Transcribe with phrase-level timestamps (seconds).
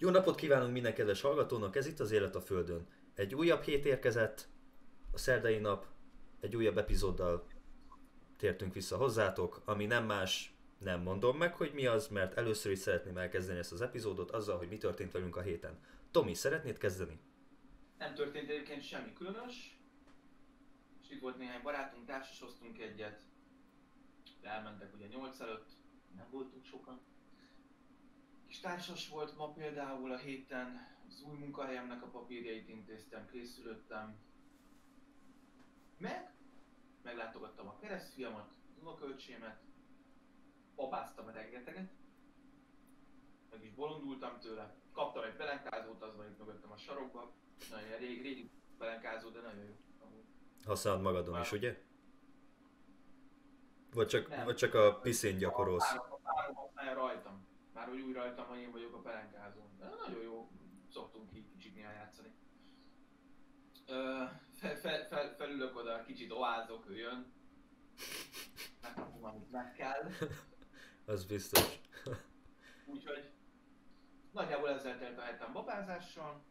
[0.00, 2.86] Jó napot kívánunk minden kedves hallgatónak, ez itt az Élet a Földön.
[3.14, 4.48] Egy újabb hét érkezett,
[5.12, 5.86] a szerdai nap,
[6.40, 7.46] egy újabb epizóddal
[8.36, 12.78] tértünk vissza hozzátok, ami nem más, nem mondom meg, hogy mi az, mert először is
[12.78, 15.78] szeretném elkezdeni ezt az epizódot azzal, hogy mi történt velünk a héten.
[16.10, 17.20] Tomi, szeretnéd kezdeni?
[17.98, 19.78] Nem történt egyébként semmi különös,
[21.02, 23.22] és itt volt néhány barátunk, társasoztunk egyet,
[24.42, 25.70] elmentek ugye 8 előtt,
[26.16, 27.00] nem voltunk sokan.
[28.48, 34.16] Kis társas volt ma például a héten, az új munkahelyemnek a papírjait intéztem, készülöttem.
[35.98, 36.32] Meg
[37.02, 39.60] meglátogattam a keresztfiamat, unokölcsémet,
[40.74, 41.90] babáztam rengeteget,
[43.50, 47.32] meg is bolondultam tőle, kaptam egy pelenkázót, az van itt mögöttem a sarokba,
[47.70, 49.74] nagyon régi, régi pelenkázó, de nagyon jó.
[50.00, 50.24] amúgy.
[50.64, 51.82] Használod magadon is, Már- ugye?
[53.92, 54.44] Vagy csak, Nem.
[54.44, 55.94] vagy csak a piszén gyakorolsz?
[55.94, 57.47] Már, már, már rajtam.
[57.78, 59.76] Már úgy, úgy rajtam, hogy én vagyok a pelenkázón.
[59.78, 60.50] De nagyon jó,
[60.92, 62.28] szoktunk így kicsit játszani.
[63.86, 67.32] Ö, fel, fel, fel, felülök oda, kicsit oázok, ő jön.
[68.82, 70.10] Megkapom, amit meg kell.
[71.14, 71.80] Az biztos.
[72.92, 73.30] Úgyhogy
[74.32, 76.42] nagyjából ezzel telt a hetem babázással.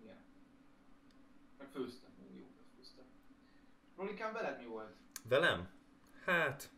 [0.00, 0.24] Igen.
[1.58, 2.46] Meg főztem, jó, jó
[2.76, 3.04] főztem.
[3.96, 4.96] Rolikám, veled mi volt?
[5.24, 5.70] Velem?
[6.24, 6.70] Hát,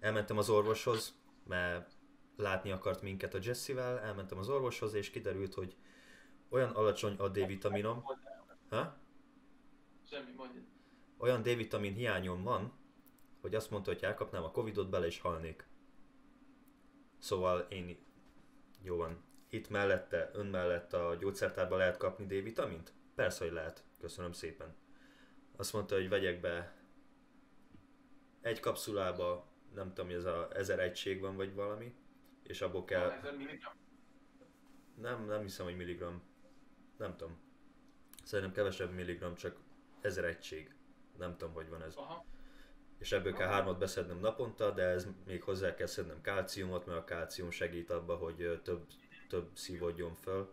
[0.00, 1.92] elmentem az orvoshoz, mert
[2.36, 5.76] látni akart minket a Jessivel, elmentem az orvoshoz, és kiderült, hogy
[6.48, 8.04] olyan alacsony a D-vitaminom,
[8.68, 8.96] ha?
[10.10, 10.60] Semmi, mondja.
[11.18, 12.72] olyan D-vitamin hiányom van,
[13.40, 15.66] hogy azt mondta, hogy elkapnám a Covidot, bele is halnék.
[17.18, 18.06] Szóval én,
[18.82, 22.92] jó van, itt mellette, ön mellett a gyógyszertárban lehet kapni D-vitamint?
[23.14, 23.84] Persze, hogy lehet.
[23.98, 24.74] Köszönöm szépen.
[25.56, 26.76] Azt mondta, hogy vegyek be
[28.40, 31.94] egy kapszulába, nem tudom, ez a ezer egység van, vagy valami,
[32.42, 33.72] és abból kell, milligram.
[34.94, 36.22] nem, nem hiszem, hogy milligram,
[36.96, 37.40] nem tudom.
[38.24, 39.56] Szerintem kevesebb milligram, csak
[40.00, 40.74] ezer egység.
[41.18, 41.94] Nem tudom, hogy van ez.
[41.94, 42.24] Aha.
[42.98, 47.04] És ebből kell hármat beszednem naponta, de ez még hozzá kell szednem kálciumot, mert a
[47.04, 48.86] kálcium segít abba, hogy több,
[49.28, 50.52] több szívódjon föl.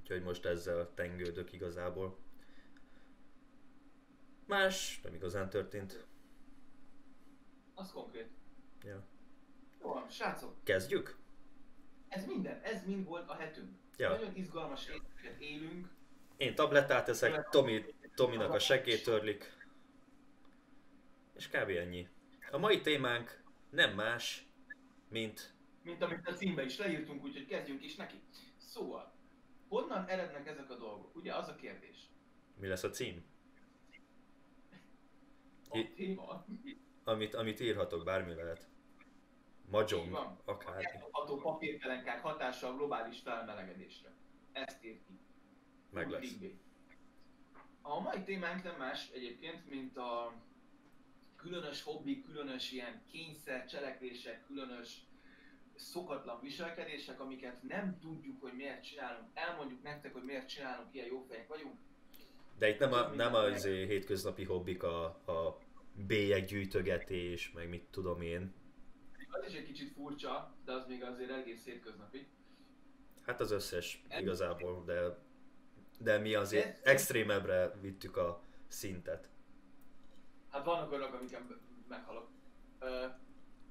[0.00, 2.18] Úgyhogy most ezzel tengődök igazából.
[4.46, 6.06] Más nem igazán történt.
[7.74, 8.28] Az konkrét.
[8.84, 9.02] Ja.
[9.80, 11.18] Jó van, srácok, Kezdjük?
[12.08, 13.70] ez minden, ez mind volt a hetünk.
[13.96, 14.08] Ja.
[14.08, 15.88] Nagyon izgalmas részeket élünk.
[16.36, 17.84] Én tablettát eszek, Tomi,
[18.14, 19.56] Tominak a segét törlik.
[21.34, 21.68] És kb.
[21.68, 22.08] ennyi.
[22.50, 24.46] A mai témánk nem más,
[25.08, 28.20] mint mint amit a címbe is leírtunk, úgyhogy kezdjünk is neki.
[28.56, 29.12] Szóval,
[29.68, 31.16] honnan erednek ezek a dolgok?
[31.16, 32.10] Ugye az a kérdés.
[32.56, 33.24] mi lesz a cím.
[35.68, 36.44] A téma.
[37.04, 38.58] Amit, amit írhatok, bármi lehet.
[38.58, 40.84] Így Magyom, akármi.
[40.84, 44.12] Elkapható papírpelenkák hatása a globális felmelegedésre.
[44.52, 45.18] Ezt írt ki.
[45.90, 46.34] Meg lesz.
[47.82, 50.32] A mai témánk nem más egyébként, mint a
[51.36, 55.00] különös hobbi, különös ilyen kényszer, cselekvések, különös
[55.74, 59.28] szokatlan viselkedések, amiket nem tudjuk, hogy miért csinálunk.
[59.34, 61.74] Elmondjuk nektek, hogy miért csinálunk, ilyen jó fejek vagyunk.
[62.58, 65.58] De itt nem a, nem az hétköznapi hobbik, a, a
[65.94, 68.54] bélyeg gyűjtögetés, meg mit tudom én.
[69.30, 72.26] Az is egy kicsit furcsa, de az még azért egész hétköznapi.
[73.22, 75.18] Hát az összes igazából, de,
[75.98, 79.30] de mi azért extrémebbre vittük a szintet.
[80.48, 82.30] Hát vannak olyanok, amiken meghalok.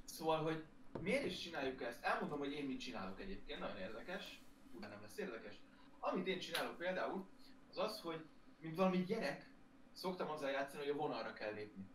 [0.06, 0.64] Szóval, hogy
[1.02, 2.03] miért is csináljuk ezt?
[2.03, 4.42] Elmondom, hogy én mit csinálok egyébként, nagyon érdekes.
[4.72, 5.56] Ugye nem lesz érdekes.
[6.00, 7.26] Amit én csinálok például,
[7.70, 8.26] az az, hogy
[8.59, 9.50] mint valami gyerek,
[9.92, 11.86] szoktam azzal játszani, hogy a vonalra kell lépni.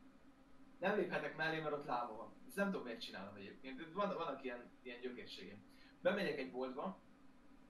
[0.78, 2.32] Nem léphetek mellé, mert ott lába van.
[2.47, 3.92] Ezt nem tudom, miért csinálom egyébként.
[3.92, 5.64] Van, vannak ilyen, ilyen gyökérségem.
[6.00, 7.00] Bemegyek egy boltba,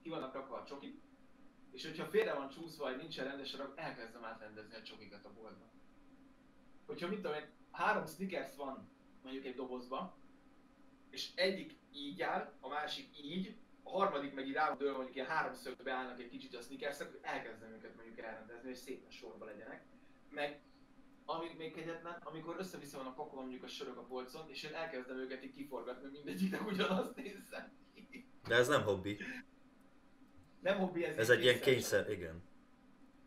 [0.02, 1.00] ki vannak rakva a csokik,
[1.72, 5.70] és hogyha félre van csúszva, vagy nincsen rendesen, akkor elkezdem átrendezni a csokikat a boltba.
[6.86, 7.36] Hogyha mit tudom
[7.70, 8.88] három Snickers van
[9.22, 10.16] mondjuk egy dobozba,
[11.10, 15.16] és egyik így áll, a másik így, a harmadik meg így rá van dőlve, mondjuk
[15.16, 19.44] ilyen háromszögbe állnak egy kicsit a sneakers akkor elkezdem őket mondjuk elrendezni, hogy szépen sorba
[19.44, 19.84] legyenek.
[20.30, 20.60] Meg
[21.26, 24.74] amíg még kegyetlen, amikor össze-vissza van a pakolva mondjuk a sörök a polcon, és én
[24.74, 27.72] elkezdem őket így kiforgatni, mindegyiknek ugyanazt nézzen.
[28.48, 29.18] De ez nem hobbi,
[30.60, 32.42] Nem hobbi, ez, ez egy ilyen kényszer, igen.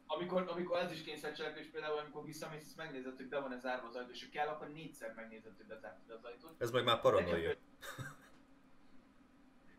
[0.07, 3.87] Amikor, amikor ez is kényszercselekvés, például amikor visszamész, és megnézed, hogy be van ez zárva
[3.87, 6.61] az ajtó, és ha kell, akkor négyszer megnézed, hogy bezártad az ajtót.
[6.61, 7.55] Ez meg már paranoia.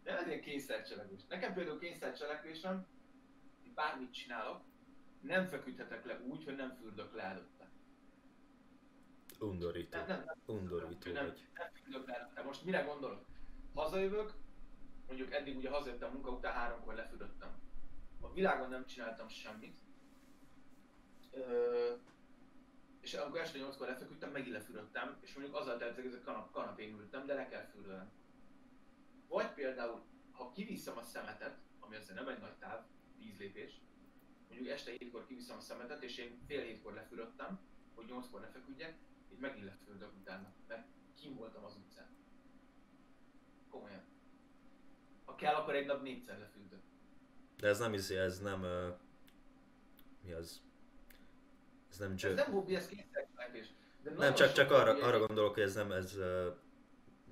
[0.02, 1.20] De ez ilyen kényszercselekvés.
[1.28, 2.87] Nekem például kényszercselekvésem,
[3.62, 4.61] hogy bármit csinálok,
[5.20, 7.60] nem feküdhetek le úgy, hogy nem fürdök le előtte.
[9.40, 9.98] Undorító.
[9.98, 11.48] Nem, nem, nem, Undorító nem, vagy.
[11.54, 12.42] nem fürdök le előtte.
[12.42, 13.25] Most mire gondolok?
[13.75, 14.32] Hazajövök,
[15.06, 17.60] mondjuk eddig ugye hazajöttem munka után háromkor lefürödtem.
[18.20, 19.78] A világon nem csináltam semmit.
[21.32, 21.94] Ö,
[23.00, 26.94] és amikor este nyolckor lefeküdtem, megint lefürödtem, és mondjuk azzal teltek, hogy a kanap, kanapén
[26.98, 28.10] ültem, de le kell fürölni.
[29.28, 30.02] Vagy például,
[30.32, 32.84] ha kiviszem a szemetet, ami azért nem egy nagy táv,
[33.19, 33.81] 10 lépés,
[34.48, 37.60] mondjuk este hétkor kiviszem a szemetet, és én fél hétkor lefürödtem,
[37.94, 38.98] hogy nyolckor lefeküdjek,
[39.32, 40.87] így megint lefürdök utána, mert
[41.21, 42.09] kim voltam az utcán.
[43.71, 44.03] Komolyan.
[45.25, 46.81] Ha kell, akkor egy nap négyszer lefürdök.
[47.56, 48.62] De ez nem izé, ez nem...
[48.62, 48.97] Uh,
[50.25, 50.62] mi az?
[51.91, 52.35] Ez nem Ez jö...
[52.35, 53.67] nem hobbi, ez kényszercselekvés.
[54.03, 56.56] De Nem, csak, csak arra, arra gondolok, hogy ez nem, ez uh,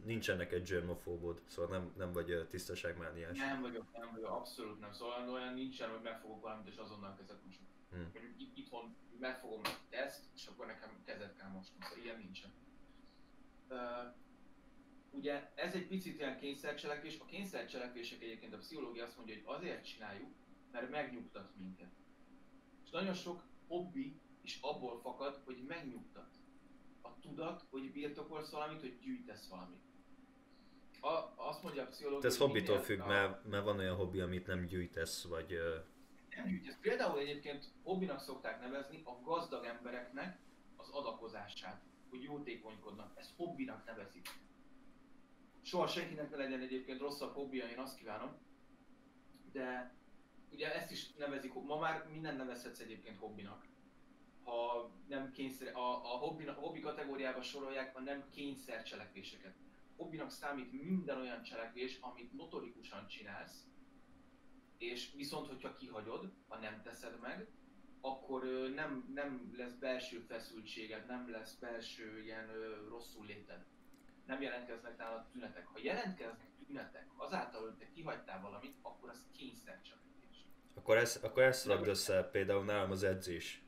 [0.05, 3.39] nincsen neked germofóbod, szóval nem, nem vagy tisztaságmániás.
[3.39, 4.93] Nem vagyok, nem vagyok, abszolút nem.
[4.93, 7.63] Szóval olyan nincsen, hogy megfogok valamit és azonnal kezet mosok.
[7.91, 8.01] Hm.
[8.37, 11.77] Itt- itthon megfogom ezt, és akkor nekem kezet kell mosni.
[11.81, 12.51] Szóval ilyen nincsen.
[13.71, 14.15] Uh,
[15.11, 17.19] ugye ez egy picit ilyen kényszercselekvés.
[17.21, 20.35] A kényszercselekvések egyébként a pszichológia azt mondja, hogy azért csináljuk,
[20.73, 21.91] mert megnyugtat minket.
[22.85, 26.35] És nagyon sok hobbi is abból fakad, hogy megnyugtat.
[27.03, 29.81] A tudat, hogy birtokolsz valamit, hogy gyűjtesz valamit.
[31.01, 34.47] A, azt mondja a pszichológia, ez hobbitól függ, a- mert, mert van olyan hobbi, amit
[34.47, 35.55] nem gyűjtesz, vagy...
[36.39, 36.79] Nem gyűjtesz.
[36.81, 40.39] Például egyébként hobbinak szokták nevezni a gazdag embereknek
[40.77, 43.13] az adakozását, hogy jótékonykodnak.
[43.15, 44.29] Ezt hobbinak nevezik.
[45.63, 48.37] Soha senkinek ne legyen egyébként rosszabb hobbija, én azt kívánom.
[49.53, 49.95] De
[50.51, 53.67] ugye ezt is nevezik, ma már minden nevezhetsz egyébként hobbinak.
[54.45, 59.55] Ha nem kényszer, a, a, hobbi, a hobbi kategóriába sorolják a nem kényszer cselekvéseket.
[59.97, 63.68] Hobbinak számít minden olyan cselekvés, amit notorikusan csinálsz,
[64.79, 67.47] és viszont, hogyha kihagyod, ha nem teszed meg,
[68.01, 68.45] akkor
[68.75, 72.47] nem, nem lesz belső feszültséged, nem lesz belső ilyen
[72.89, 73.65] rosszul léted.
[74.27, 75.67] Nem jelentkeznek nálad tünetek.
[75.67, 80.45] Ha jelentkeznek tünetek azáltal, hogy te kihagytál valamit, akkor az kényszercselekvés.
[80.75, 83.63] akkor, ez, akkor ezt rakd össze például nálam az edzés.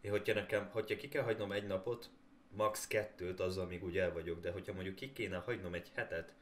[0.00, 2.10] Én, hogyha nekem, hogyha ki kell hagynom egy napot,
[2.50, 2.86] max.
[2.86, 6.34] kettőt, azzal még úgy el vagyok, de hogyha mondjuk ki kéne hagynom egy hetet,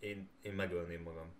[0.00, 1.34] én, én megölném magam.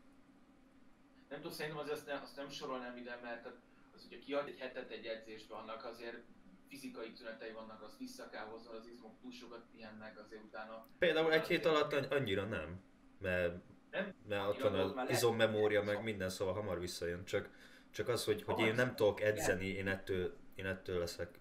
[1.29, 3.47] Nem tudom, szerintem azért azt, nem, azt nem sorolnám ide, mert
[3.95, 6.23] az ugye kiad egy hetet egy edzésbe, annak azért
[6.69, 11.33] fizikai tünetei vannak, azt vissza kell hoznod, az izmok túl sokat pihennek, azért utána Például
[11.33, 12.83] egy hét alatt anny- annyira nem,
[13.19, 13.55] mert,
[13.91, 14.15] Nem?
[14.29, 17.25] mert ott van az izommemória, meg minden, szóval hamar visszajön.
[17.25, 17.51] Csak,
[17.91, 21.41] csak az, hogy, hogy én nem tudok edzeni, én ettől, én ettől leszek,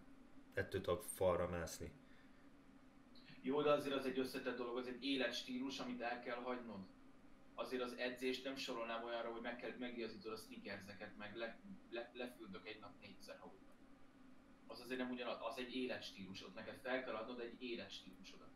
[0.53, 1.91] ettől tudok falra mászni.
[3.41, 6.79] Jó, de azért az egy összetett dolog, az egy életstílus, amit el kell hagynod.
[7.59, 11.59] Azért az edzést nem sorolnám olyanra, hogy meg kell, megigazítod a sneakerseket, meg le,
[11.89, 13.73] le, lefürdök egy nap négyszer havonta.
[14.67, 18.49] Az azért nem ugyanaz, az egy életstílusod, neked fel kell adnod egy életstílusodat.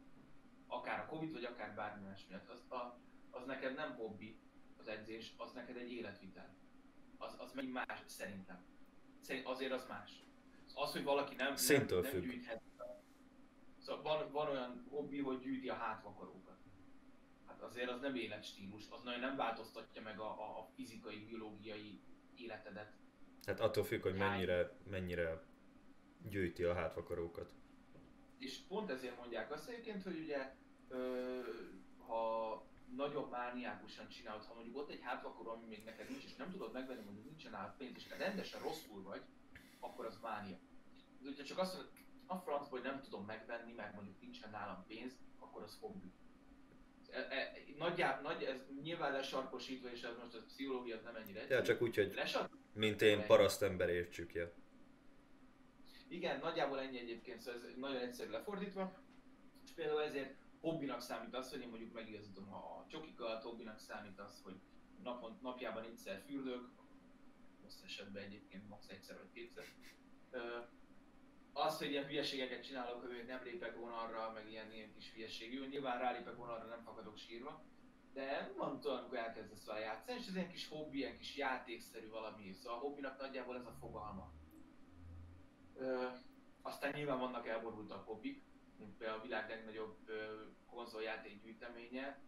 [0.67, 2.50] Akár a Covid, vagy akár bármi más miatt.
[2.50, 4.38] Az, a, az neked nem hobbi,
[4.77, 6.55] az edzés, az neked egy életvitel.
[7.17, 8.65] Az, az meg más, szerintem.
[9.21, 10.23] Szerint, azért az más.
[10.73, 12.21] Az, hogy valaki nem, nem, nem függ.
[12.21, 12.61] gyűjthet
[13.79, 16.52] Szóval van, van olyan hobbi, hogy gyűjti a hátvakarókat.
[17.63, 22.01] Azért az nem életstílus, az nagyon nem változtatja meg a, a, fizikai, biológiai
[22.36, 22.94] életedet.
[23.45, 25.44] Hát attól függ, hogy mennyire, mennyire
[26.30, 27.54] gyűjti a hátvakarókat.
[28.38, 30.56] És pont ezért mondják azt egyébként, hogy ugye,
[30.89, 31.39] ö,
[32.07, 32.63] ha
[32.95, 36.74] nagyon mániákusan csinálod, ha mondjuk ott egy hátvakaró, ami még neked nincs, és nem tudod
[36.74, 39.22] megvenni, mondjuk nincsen nálad pénz, és te rendesen rosszul vagy,
[39.79, 40.58] akkor az mánia.
[41.20, 41.91] De hogyha csak azt mondod,
[42.25, 46.12] a francba, hogy nem tudom megvenni, mert mondjuk nincsen nálam pénz, akkor az hobbi.
[47.13, 51.43] E, e, nagyjából, nagy, ez nyilván lesarkosítva, és ez most a pszichológia nem ennyire Ja,
[51.46, 51.63] egyszerű.
[51.63, 52.13] csak úgy, hogy
[52.74, 54.51] mint én parasztember értsük, ja.
[56.08, 59.01] Igen, nagyjából ennyi egyébként, szóval ez nagyon egyszerű lefordítva.
[59.65, 64.41] És például ezért hobbinak számít az, hogy én mondjuk megigazítom a csokikat, hobbinak számít az,
[64.43, 64.55] hogy
[65.03, 66.70] napon, napjában egyszer fürdök,
[67.62, 68.88] rossz esetben egyébként max.
[68.88, 69.65] egyszer vagy kétszer.
[71.53, 75.53] Az, hogy ilyen hülyeségeket csinálok, hogy nem lépek vonalra, meg ilyen, ilyen kis hülyeség.
[75.53, 77.63] Jó, nyilván rálépek vonalra, nem fakadok sírva.
[78.13, 82.10] De van tudom, amikor elkezdesz vele játszani, és ez ilyen kis hobbi, ilyen kis játékszerű
[82.10, 82.51] valami.
[82.51, 84.31] Szóval a hobbinak nagyjából ez a fogalma.
[85.75, 86.07] Ö,
[86.62, 88.43] aztán nyilván vannak elborultabb hobbik,
[88.77, 89.98] mint például a világ legnagyobb
[90.65, 92.22] konzoljáték gyűjteménye.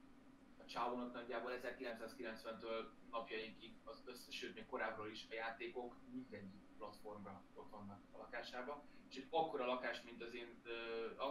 [0.65, 7.69] Csávónak nagyjából 1990-től napjainkig az összes, sőt még korábbról is a játékok mindegyik platformra ott
[7.69, 8.83] vannak a lakásába.
[9.09, 10.61] És egy akkora lakás, mint az én,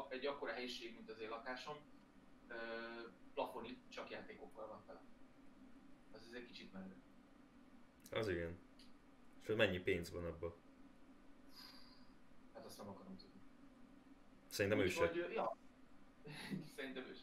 [0.08, 1.76] egy akkora helyiség, mint az én lakásom,
[3.34, 5.02] plafonig csak játékokkal van tele.
[6.12, 6.94] Az ez egy kicsit menő.
[8.10, 8.58] Az igen.
[9.42, 10.54] És mennyi pénz van abban?
[12.52, 13.40] Hát azt nem akarom tudni.
[14.46, 15.02] Szerintem ő se.
[15.02, 15.56] Úgyhogy, ja.
[16.76, 17.18] Szerintem is.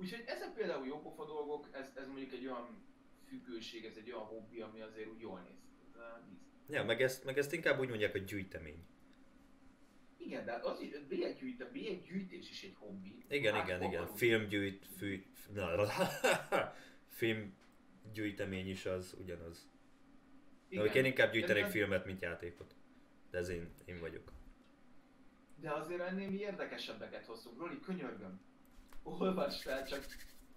[0.00, 2.82] Úgyhogy ezek például jópofa dolgok, ez, ez mondjuk egy olyan
[3.28, 5.76] függőség, ez egy olyan hobbi, ami azért úgy jól néz ki.
[6.32, 6.74] Íz.
[6.74, 8.84] Ja, meg ezt, meg ezt inkább úgy mondják, hogy gyűjtemény.
[10.16, 13.24] Igen, de az is, bélyeggyűjt, a bélyeggyűjtés is egy hobbi.
[13.28, 14.06] Igen, Hát igen, igen.
[14.06, 15.86] Filmgyűjt, fű, na,
[17.18, 19.68] filmgyűjtemény is az ugyanaz.
[20.68, 20.84] Igen.
[20.84, 20.96] Igen.
[20.96, 22.74] Én inkább gyűjtenék De- filmet, mint játékot.
[23.30, 24.32] De ez én, én vagyok.
[25.56, 27.58] De azért ennél mi érdekesebbeket hoztunk.
[27.58, 28.40] Roli, könyörgöm.
[29.02, 30.06] Olvasd fel, csak,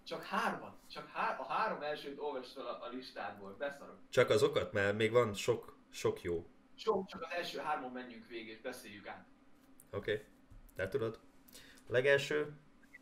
[0.03, 0.77] csak hármat.
[0.89, 3.55] Csak hár, a három elsőt olvasd fel a, a listádból.
[3.57, 3.99] Beszarok.
[4.09, 6.47] Csak azokat, mert még van sok, sok jó.
[6.75, 9.27] Sok, csak az első hármon menjünk végig és beszéljük át.
[9.91, 10.11] Oké?
[10.11, 10.25] Okay.
[10.75, 11.19] Te tudod?
[11.87, 12.53] A legelső,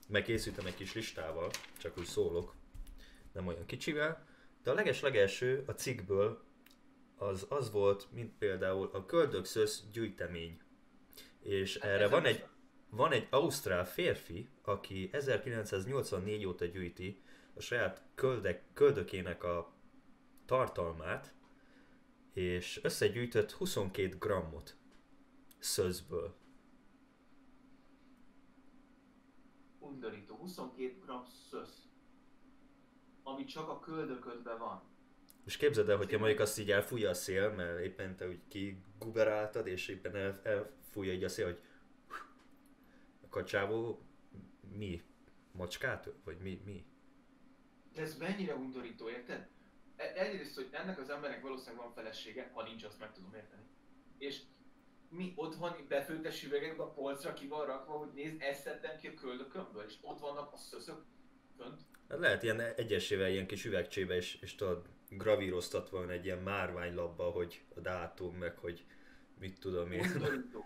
[0.08, 2.56] megkészültem egy kis listával, csak úgy szólok,
[3.34, 4.26] nem olyan kicsivel,
[4.64, 6.44] de a leges-legelső a cikkből
[7.18, 10.60] az az volt, mint például a Köldökszösz gyűjtemény.
[11.40, 12.46] És Hát erre van egy,
[12.92, 17.22] van egy ausztrál férfi, aki 1984 óta gyűjti
[17.54, 19.74] a saját köldek, köldökének a
[20.46, 21.34] tartalmát,
[22.34, 24.76] és összegyűjtött 22 grammot
[25.60, 26.36] szözből.
[29.80, 30.36] Undorító.
[30.36, 31.12] 22 g
[31.50, 31.90] szösz.
[33.24, 34.84] Ami csak a köldöködben van.
[35.46, 39.68] És képzeld el, hogyha mondjuk azt így elfújja a szél, mert éppen te úgy kiguberáltad,
[39.68, 41.60] és éppen el, elfújja így a szél, hogy
[43.32, 44.02] akkor csávó
[44.78, 45.02] mi?
[45.52, 46.08] Macskát?
[46.08, 46.16] öl?
[46.24, 46.62] Vagy mi?
[46.66, 46.86] mi?
[47.94, 49.48] De ez mennyire undorító, érted?
[49.96, 53.64] E- Egyrészt, hogy ennek az embernek valószínűleg van felesége, ha nincs, azt meg tudom érteni.
[54.18, 54.42] És
[55.10, 59.08] mi ott van befőttes üvegekben a polcra ki van rakva, hogy nézd, ezt szedtem ki
[59.08, 61.04] a köldökömből, és ott vannak a szöszök
[61.58, 61.82] fönt.
[62.10, 67.24] Hát lehet ilyen egyesével ilyen kis üvegcsébe, és, és tudod, gravíroztatva van egy ilyen márványlapba,
[67.24, 68.86] hogy a dátum, meg hogy
[69.40, 70.00] mit tudom én.
[70.00, 70.66] Undorító.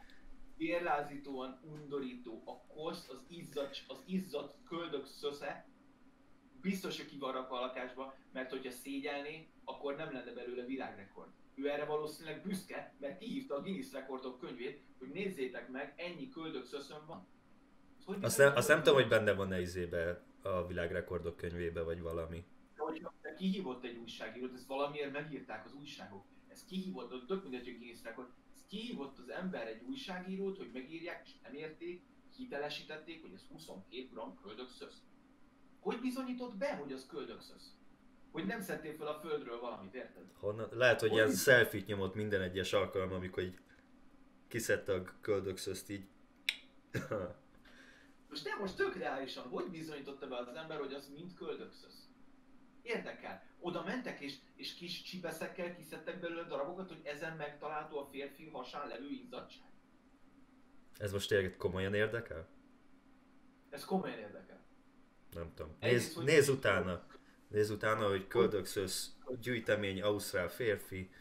[0.58, 2.44] Vérlázítóan undorító.
[2.46, 5.68] A kosz, az izzat, az izzat köldök szösze,
[6.62, 11.30] biztos, hogy ki van rakva a lakásba, mert hogyha szégyelné, akkor nem lenne belőle világrekord.
[11.56, 16.66] Ő erre valószínűleg büszke, mert kihívta a Guinness rekordok könyvét, hogy nézzétek meg, ennyi köldök
[16.66, 17.28] szöszön van.
[18.06, 22.46] Hogy Azt nem, azt nem tudom, hogy benne van-e izébe a világrekordok könyvébe, vagy valami.
[22.76, 26.26] De hogyha kihívott egy újságírót, ezt valamiért megírták az újságok.
[26.48, 28.30] Ez kihívott, tök mindegy, hogy Guinness rekord,
[28.68, 32.04] kihívott az ember egy újságírót, hogy megírják, és nem érték,
[32.36, 35.02] hitelesítették, hogy ez 22 g köldökszösz.
[35.80, 37.74] Hogy bizonyított be, hogy az köldökszösz?
[38.32, 40.24] Hogy nem szedtél fel a földről valamit, érted?
[40.40, 40.70] Honnan?
[40.72, 41.42] Lehet, hogy Hogy ilyen is?
[41.42, 43.58] selfie nyomott minden egyes alkalom, amikor így
[44.48, 46.08] kiszedte a köldökszözt így.
[48.30, 52.10] Most nem, most tök reálisan, hogy bizonyította be az ember, hogy az mind köldökszösz?
[52.82, 53.44] Érdekel.
[53.66, 58.88] Oda mentek és, és kis csipeszekkel kiszedtek belőle darabokat, hogy ezen megtalálható a férfi hasán
[58.88, 59.68] levő izzadság.
[60.98, 62.48] Ez most tényleg komolyan érdekel?
[63.70, 64.66] Ez komolyan érdekel.
[65.32, 65.76] Nem tudom.
[65.80, 67.08] Egyrészt, Nézz, utána.
[67.48, 71.12] Nézz utána, hogy köldökszösz gyűjtemény Ausztrál férfi.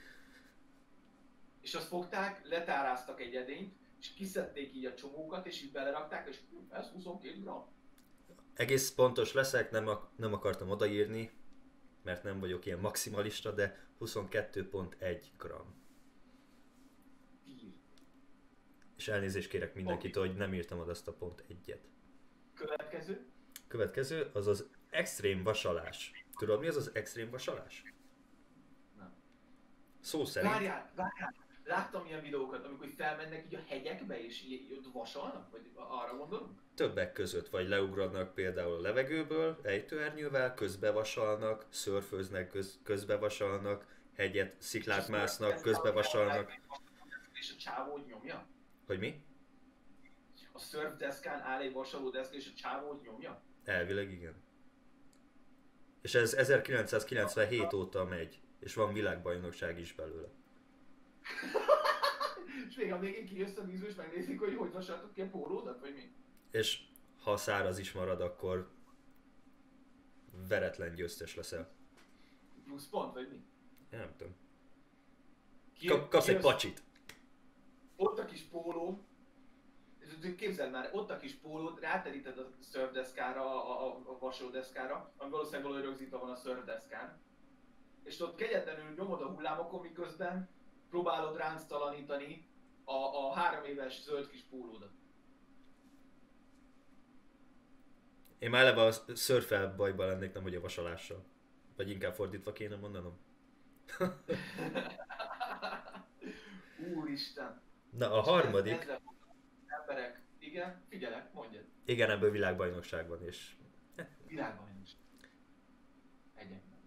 [1.60, 6.40] És azt fogták, letáráztak egy edényt, és kiszedték így a csomókat, és így belerakták, és
[6.70, 7.66] ez 22 gram.
[8.54, 11.42] Egész pontos leszek, nem, nem akartam odaírni,
[12.04, 15.82] mert nem vagyok ilyen maximalista, de 22.1 gram.
[18.96, 21.88] És elnézést kérek mindenkitől, hogy nem írtam oda azt a pont egyet.
[22.54, 23.26] Következő.
[23.68, 26.24] Következő az az extrém vasalás.
[26.38, 27.82] Tudod mi az az extrém vasalás?
[28.96, 29.14] Nem.
[30.00, 30.52] Szó szerint.
[30.52, 31.43] Várjál, várjál.
[31.64, 35.50] Láttam ilyen videókat, amikor így felmennek így a hegyekbe, és így, így ott vasalnak?
[35.50, 36.60] Vagy arra gondolunk?
[36.74, 45.60] Többek között, vagy leugradnak például a levegőből ejtőernyővel, közbevasalnak, szörfőznek, köz, közbevasalnak, hegyet, sziklát másznak,
[45.60, 46.52] közbevasalnak.
[47.32, 48.46] És a csávó nyomja?
[48.86, 49.24] Hogy mi?
[50.52, 53.42] A surfdeszkán áll egy vasalódeszka, és a csávó nyomja?
[53.64, 54.42] Elvileg igen.
[56.02, 60.28] És ez 1997 óta megy, és van világbajnokság is belőle.
[62.68, 65.80] és még a végén kijössz a vízből, és megnézik, hogy hogy vasaltok ki a pólódat,
[65.80, 66.12] vagy mi?
[66.50, 66.82] És
[67.22, 68.70] ha száraz is marad, akkor
[70.48, 71.72] veretlen győztes leszel.
[72.64, 73.36] Plusz pont, vagy mi?
[73.92, 74.34] Én nem tudom.
[75.78, 76.82] Ki, Kap, kapsz egy kijössz- pacsit.
[77.96, 79.04] Ott a kis póló,
[80.36, 85.64] képzeld már, ott a kis pólót, ráteríted a szörfdeszkára, a, a, a vasalódeszkára, ami valószínűleg
[85.64, 87.18] valahogy rögzítve van a szörfdeszkán,
[88.02, 90.48] és ott kegyetlenül nyomod a hullámokon, miközben
[90.94, 92.48] próbálod ránctalanítani
[92.84, 94.90] a, a három éves zöld kis pólódat.
[98.38, 101.24] Én már eleve a szörfel bajban lennék, nem hogy a vasalással.
[101.76, 103.18] Vagy inkább fordítva kéne mondanom.
[106.96, 107.62] Úristen!
[107.90, 109.00] Na a harmadik, Ez, ezzel
[109.80, 111.64] emberek, igen, figyelek, mondjad.
[111.84, 113.56] igen, ebből világbajnokság van, és
[114.26, 114.90] világban nincs.
[116.34, 116.78] Egyetlen.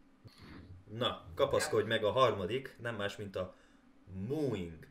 [0.84, 3.56] Na, kapaszkodj meg a harmadik, nem más, mint a
[4.14, 4.88] mooing.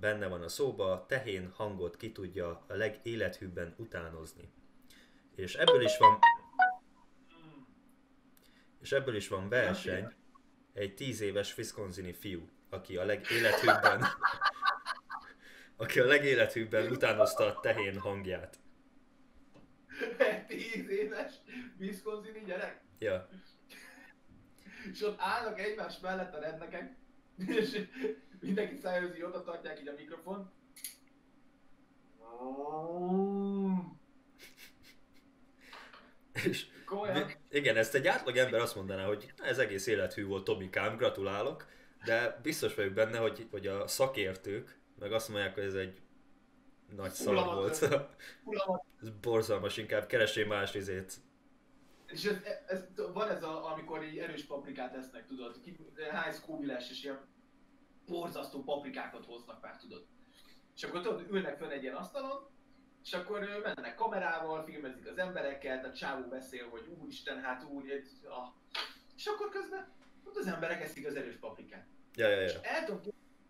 [0.00, 4.52] Benne van a szóba, a tehén hangot ki tudja a legélethűbben utánozni.
[5.34, 6.18] És ebből is van,
[8.80, 10.12] és ebből is van verseny,
[10.72, 14.04] egy tíz éves Wisconsini fiú, aki a legélethűbben,
[15.76, 18.58] aki a legélethűbben utánozta a tehén hangját.
[20.18, 21.32] Egy tíz éves
[21.78, 22.80] Wisconsini gyerek.
[22.98, 23.28] Ja,
[24.92, 26.96] És ott állnak egymás mellett a rednekek,
[27.60, 27.88] és
[28.40, 30.50] mindenki szájőzi, oda tartják így a mikrofon.
[36.44, 37.30] és Komolyan.
[37.50, 41.66] Igen, ezt egy átlag ember azt mondaná, hogy "Na, ez egész élethű volt Tomikám, gratulálok,
[42.04, 46.00] de biztos vagyok benne, hogy, hogy a szakértők meg azt mondják, hogy ez egy
[46.96, 47.82] nagy szar volt.
[49.02, 51.14] Ez borzalmas, inkább keressél más izét.
[52.12, 55.76] És ez, ez, van ez, a, amikor így erős paprikát esznek, tudod, ki,
[56.32, 57.20] school lesz, és ilyen
[58.06, 60.06] borzasztó paprikákat hoznak már, tudod.
[60.74, 62.50] És akkor tudod, ülnek fönn egy ilyen asztalon,
[63.04, 68.08] és akkor mennek kamerával, filmezik az embereket, a csávó beszél, hogy úristen, hát úr, egy,
[68.24, 68.48] ah.
[69.16, 69.92] és akkor közben
[70.24, 71.86] ott az emberek eszik az erős paprikát.
[72.14, 72.60] Ja, ja, És ja.
[72.62, 73.00] el tudom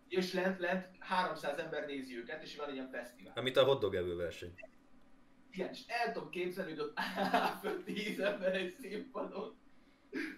[0.07, 3.33] és lent, lent 300 ember nézi őket, és van egy ilyen fesztivál.
[3.35, 4.53] Amit a hotdog evő verseny.
[5.53, 6.99] Igen, és el tudom képzelni, hogy ott
[7.31, 9.55] áll föl 10 ember egy színpadon,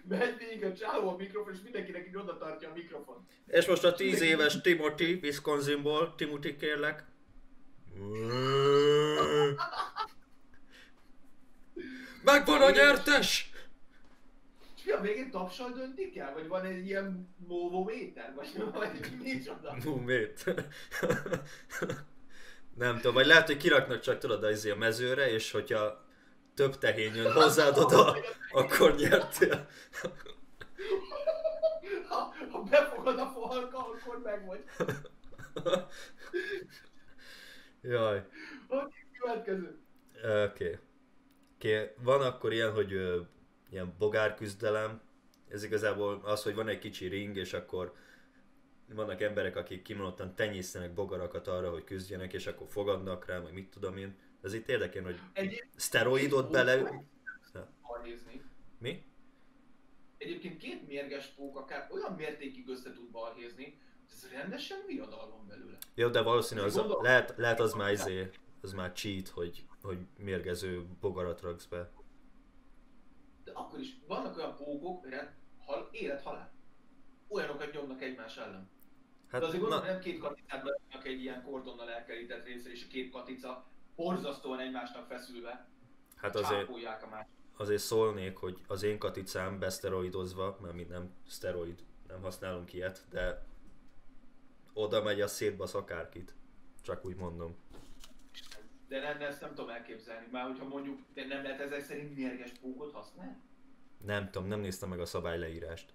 [0.08, 3.26] megy végig a csávó a mikrofon, és mindenkinek így oda tartja a mikrofon.
[3.46, 7.04] És most a 10 éves Timothy Wisconsinból, Timothy kérlek.
[12.24, 13.50] Megvan a nyertes!
[14.76, 16.32] És mi a végén tapsal döntik el?
[16.32, 18.34] Vagy van egy ilyen móvométer?
[18.34, 19.76] Vagy, vagy micsoda?
[19.84, 20.44] Mumét.
[22.76, 26.04] Nem tudom, vagy lehet, hogy kiraknak csak tudod a, izé a mezőre, és hogyha
[26.54, 28.16] több tehén jön hozzád oda,
[28.50, 29.68] akkor nyertél.
[32.08, 34.64] Ha, ha befogad a falka, akkor meg vagy.
[37.82, 38.24] Jaj.
[38.68, 39.78] Oké, következő.
[40.22, 40.42] Oké.
[40.44, 40.78] Okay.
[41.58, 41.90] Okay.
[42.02, 43.20] Van akkor ilyen, hogy ö,
[43.70, 45.00] ilyen bogárküzdelem.
[45.48, 47.94] Ez igazából az, hogy van egy kicsi ring, és akkor
[48.94, 53.70] vannak emberek, akik kimondottan tenyésztenek bogarakat arra, hogy küzdjenek, és akkor fogadnak rá, meg mit
[53.70, 54.16] tudom én.
[54.42, 57.04] Ez itt érdekel, hogy Egyébként szteroidot bele...
[57.82, 58.42] balhézni.
[58.78, 59.04] Mi?
[60.18, 65.78] Egyébként két mérges pók akár olyan mértékig össze tud balhézni, hogy ez rendesen viadalom belőle.
[65.94, 67.02] Jó, de valószínű az, Gondolom.
[67.02, 71.90] lehet, lehet az már izé, az már cheat, hogy, hogy mérgező bogarat raksz be.
[73.44, 76.54] De akkor is vannak olyan pókok, rend, hal, élet-halál.
[77.28, 78.70] Olyanokat nyomnak egymás ellen.
[79.30, 82.84] Hát, De azért gondolom, na, nem két katicát beraknak egy ilyen kordonnal elkerített részre, és
[82.84, 85.68] a két katica borzasztóan egymásnak feszülve
[86.16, 86.68] hát azért,
[87.02, 87.26] a más.
[87.56, 93.46] azért szólnék, hogy az én katicám beszteroidozva, mert mi nem szteroid, nem használunk ilyet, de
[94.72, 96.34] oda megy a szétbasz akárkit.
[96.82, 97.56] Csak úgy mondom.
[98.88, 100.26] De nem, ezt nem tudom elképzelni.
[100.30, 103.36] Már hogyha mondjuk, de nem lehet ezek szerint mérges pókot használni?
[104.04, 105.92] Nem tudom, nem néztem meg a szabályleírást.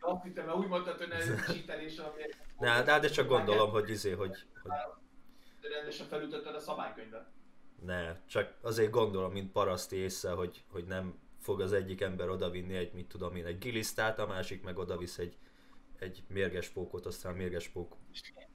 [0.00, 2.22] Azt hittem, mert úgy mondtad, hogy ez csítelés, ami...
[2.58, 4.72] Ne, de, de csak gondolom, hogy izé, hogy, hogy
[5.60, 7.26] De rendesen felütötted a szabálykönyvet.
[7.82, 12.74] ne, csak azért gondolom, mint paraszti észre, hogy, hogy nem fog az egyik ember odavinni
[12.76, 15.36] egy, mit tudom én, egy gilisztát, a másik meg odavisz egy,
[15.98, 17.96] egy mérges pókot, aztán a mérges pók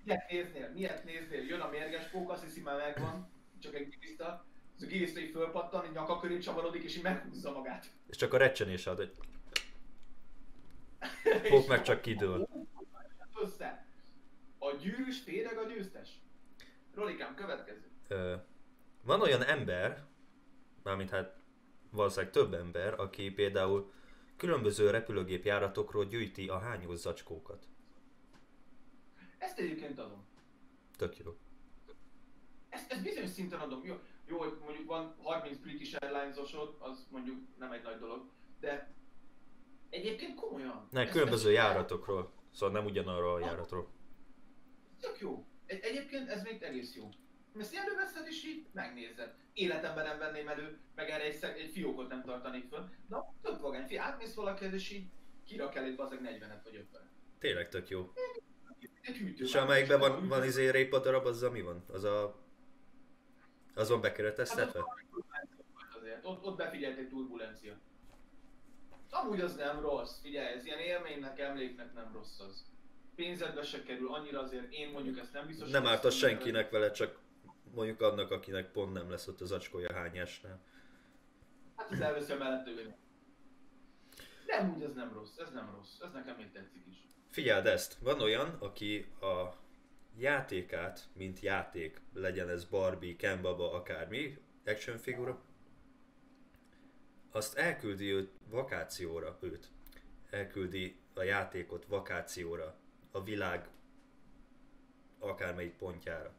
[0.04, 0.72] Miért néznél?
[0.74, 1.42] Miért néznél?
[1.48, 3.30] Jön a mérges pók, azt hiszi már megvan,
[3.62, 4.46] csak egy giliszta.
[4.78, 7.86] Az a giliszta így fölpattan, így nyaka köré csavarodik, és így meghúzza magát.
[8.10, 9.12] És csak a recsenés ad, hogy
[11.50, 12.48] pók meg csak kidől.
[13.42, 13.86] Össze.
[14.58, 16.10] A gyűrűs féreg a győztes.
[16.94, 17.92] Rolikám, következő.
[18.08, 18.36] Ö,
[19.04, 20.06] van olyan ember,
[20.84, 21.38] mármint hát
[21.92, 23.92] valószínűleg több ember, aki például
[24.38, 27.68] különböző repülőgép járatokról gyűjti a hányós zacskókat.
[29.38, 30.26] Ezt egyébként adom.
[30.98, 31.38] Tök jó.
[32.70, 33.86] Ezt, ezt bizonyos szinten adom.
[33.86, 33.96] Jó,
[34.28, 38.30] jó, hogy mondjuk van 30 British Airlines-osod, az mondjuk nem egy nagy dolog,
[38.60, 38.94] de
[39.90, 40.88] egyébként komolyan.
[40.92, 42.34] Ne, különböző járatokról.
[42.52, 43.90] Szóval nem ugyanarról a járatról.
[45.00, 45.46] Tök jó.
[45.66, 47.10] Egy, egyébként ez még egész jó.
[47.60, 49.36] Ezt előveszed és így megnézed.
[49.54, 52.90] Életemben nem venném elő, meg erre egy, egy fiókot nem tartanék föl.
[53.10, 53.86] Na, tök vagány.
[53.86, 55.10] Fi, átmész valakihez és így
[55.46, 58.12] kirak el egy bazeg 40-et vagy 50 Tényleg tök jó.
[59.02, 59.40] Egy.
[59.40, 61.86] És amelyikben van, van izé répa darab, azzal mi van?
[61.88, 62.44] Az a...
[63.74, 64.80] Azon bekereteztetve?
[65.30, 65.46] Hát.
[66.24, 67.78] Ott, ott befigyelt egy turbulencia.
[69.22, 72.66] Amúgy az nem rossz, figyelj, ez ilyen élménynek, emléknek nem rossz az.
[73.16, 75.70] Pénzedbe se kerül, annyira azért én mondjuk ezt nem biztos.
[75.70, 77.20] Nem árt az senkinek vele, csak
[77.74, 80.64] mondjuk annak, akinek pont nem lesz ott az acskója hányásnál.
[81.76, 82.70] Hát ez elveszi a mellett
[84.46, 86.98] Nem úgy, ez nem rossz, ez nem rossz, ez nekem még tetszik is.
[87.30, 89.56] Figyeld ezt, van olyan, aki a
[90.18, 95.44] játékát, mint játék, legyen ez Barbie, Ken Baba, akármi, action figura,
[97.32, 99.70] azt elküldi őt vakációra, őt.
[100.30, 102.76] Elküldi a játékot vakációra,
[103.12, 103.70] a világ
[105.20, 106.34] akármelyik pontjára.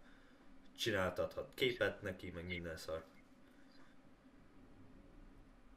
[0.77, 3.05] Csináltathat képet neki, meg minden szar.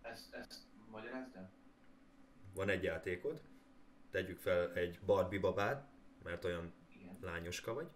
[0.01, 0.61] Ezt, ezt
[0.91, 1.51] magyarázd el?
[2.53, 3.41] Van egy játékod,
[4.11, 5.89] tegyük fel egy Barbie babát,
[6.23, 7.17] mert olyan Igen.
[7.21, 7.87] lányoska vagy,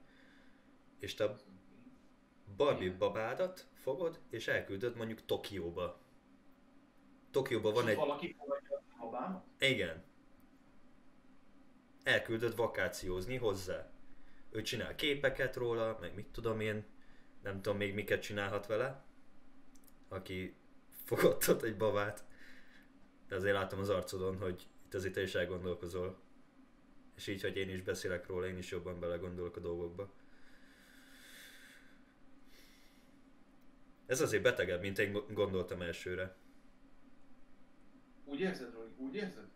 [0.99, 1.35] és te
[2.55, 2.97] Barbie Igen.
[2.97, 6.02] babádat fogod, és elküldöd mondjuk Tokióba.
[7.33, 7.95] Tokióba van egy...
[7.95, 8.35] valaki
[8.97, 9.45] fogadja?
[9.59, 10.03] Igen.
[12.03, 13.91] Elküldöd vakációzni hozzá.
[14.51, 16.85] Ő csinál képeket róla, meg mit tudom én,
[17.41, 19.03] nem tudom még miket csinálhat vele,
[20.07, 20.55] aki
[21.03, 22.25] fogadtat egy babát.
[23.27, 26.19] De azért látom az arcodon, hogy itt azért te is elgondolkozol.
[27.15, 30.11] És így, hogy én is beszélek róla, én is jobban belegondolok a dolgokba.
[34.05, 36.35] Ez azért betegebb, mint én gondoltam elsőre.
[38.25, 38.87] Úgy érzed, Roy?
[38.97, 39.49] Úgy érzed?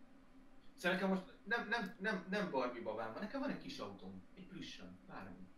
[0.74, 4.22] Szóval nekem most nem, nem, nem, nem Barbie babám van, nekem van egy kis autóm,
[4.34, 5.48] egy plüssön, bármi.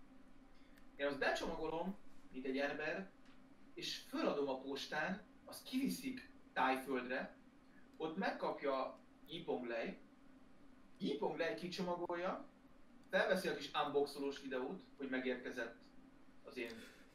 [0.96, 1.96] Én azt becsomagolom,
[2.32, 3.10] mint egy ember,
[3.74, 7.36] és föladom a postán, azt kiviszik tájföldre,
[7.96, 9.98] ott megkapja Yipong Lei,
[10.98, 12.48] Yipong Lei kicsomagolja,
[13.10, 15.76] felveszi a kis unboxolós videót, hogy megérkezett
[16.42, 16.70] az én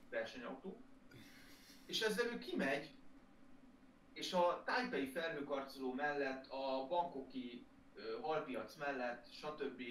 [0.10, 0.77] versenyautó,
[1.86, 2.94] és ezzel ő kimegy,
[4.15, 7.65] és a tájpei felhőkarcoló mellett, a bankoki
[8.21, 9.82] halpiac mellett, stb.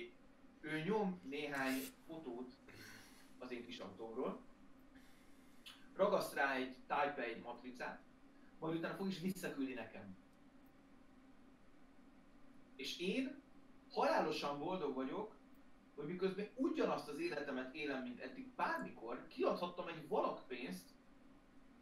[0.61, 2.53] ő nyom néhány fotót
[3.39, 4.41] az én kis autómról,
[5.97, 8.03] ragaszt rá egy Taipei matricát,
[8.59, 10.17] majd utána fog is visszaküldi nekem.
[12.77, 13.43] És én
[13.91, 15.37] halálosan boldog vagyok,
[15.95, 20.93] hogy miközben ugyanazt az életemet élem, mint eddig bármikor, kiadhattam egy valak pénzt,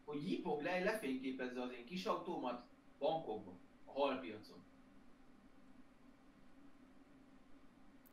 [0.05, 2.67] hogy Yipong Lej lefényképezze az én kis autómat
[2.99, 4.65] bankokban, a halpiacon.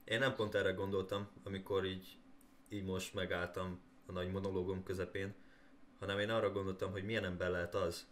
[0.03, 2.17] Én nem pont erre gondoltam, amikor így,
[2.69, 5.35] így most megálltam a nagy monológom közepén,
[5.99, 8.07] hanem én arra gondoltam, hogy milyen ember lehet az,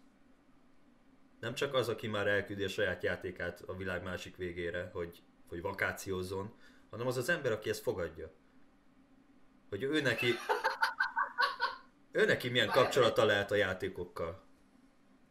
[1.40, 5.62] nem csak az, aki már elküldi a saját játékát a világ másik végére, hogy, hogy
[5.62, 6.54] vakációzzon,
[6.90, 8.32] hanem az az ember, aki ezt fogadja.
[9.70, 10.28] Hogy ő neki,
[12.18, 14.44] ő neki milyen kapcsolata lehet a játékokkal.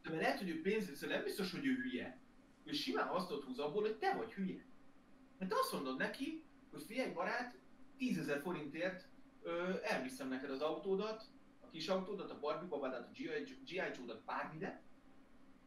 [0.03, 2.19] De mert lehet, hogy ő pénzért, szóval nem biztos, hogy ő hülye.
[2.65, 4.65] Ő simán azt húz abból, hogy te vagy hülye.
[5.39, 7.55] Mert azt mondod neki, hogy figyelj barát,
[7.99, 9.09] 10 forintért
[9.43, 11.25] ö, elviszem neked az autódat,
[11.61, 13.75] a kis autódat, a Barbie babádát, a G.I.
[13.75, 14.83] Joe-dat, bármire,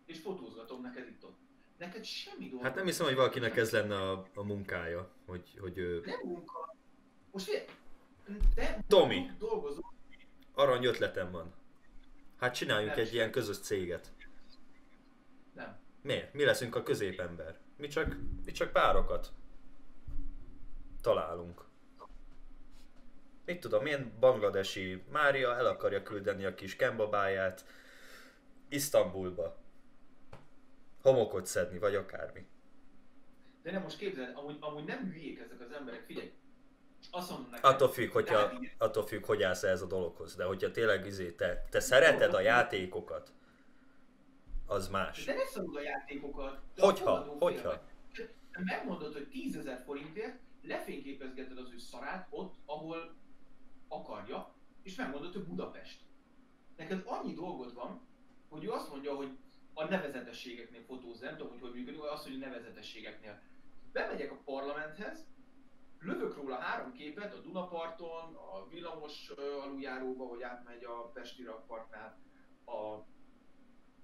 [0.05, 1.37] és fotózgatom neked itt ott.
[1.77, 2.65] Neked semmi dolga.
[2.65, 6.01] Hát nem hiszem, hogy valakinek ez lenne a, a munkája, hogy, hogy ő...
[6.05, 6.75] Nem munka.
[7.31, 7.65] Most figyelj,
[8.55, 9.97] te Tomi, dolgozol.
[10.59, 11.53] Arany ötletem van.
[12.37, 14.11] Hát csináljunk nem egy ilyen közös céget.
[15.53, 15.79] Nem.
[16.01, 16.33] Miért?
[16.33, 17.57] Mi leszünk a középember?
[17.77, 19.31] Mi csak, mi csak párokat
[21.01, 21.67] találunk.
[23.45, 27.65] Mit tudom én, bangladesi Mária el akarja küldeni a kis kembabáját
[28.69, 29.57] Isztambulba
[31.01, 32.47] homokot szedni, vagy akármi.
[33.61, 36.31] De nem, most képzeld, amúgy, amúgy nem hülyék ezek az emberek, figyelj.
[37.11, 40.35] Azt mondom neked, attól függ, hogyha, attól függ, hogy állsz ez a dologhoz.
[40.35, 43.31] De hogyha tényleg izé, te, te szereted a játékokat,
[44.65, 45.25] az más.
[45.25, 46.59] De ne szorul a játékokat.
[46.77, 47.81] Hogyha, hogyha.
[48.51, 53.15] Megmondod, hogy 10 ezer forintért lefényképezgeted az ő szarát ott, ahol
[53.87, 55.99] akarja, és megmondod, hogy Budapest.
[56.77, 58.01] Neked annyi dolgod van,
[58.49, 59.37] hogy ő azt mondja, hogy
[59.73, 63.41] a nevezetességeknél fotózni, nem tudom, hogy hogy működik, az, hogy a nevezetességeknél.
[63.91, 65.25] Bemegyek a parlamenthez,
[65.99, 69.29] lövök róla három képet a Dunaparton, a villamos
[69.63, 72.17] aluljáróba, hogy átmegy a Pesti rakpartnál,
[72.65, 73.05] a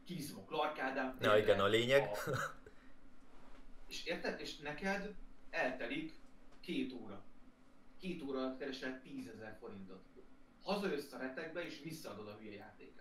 [0.05, 1.17] Kizmok, Larkádám.
[1.19, 2.01] Na igen, a lényeg.
[2.01, 2.31] A...
[3.87, 4.39] És érted?
[4.39, 5.15] És neked
[5.49, 6.13] eltelik
[6.59, 7.23] két óra.
[7.99, 10.03] Két óra alatt keresel 10 ezer forintot.
[10.63, 12.95] Hazajössz a retekbe és visszaadod a hülye játékát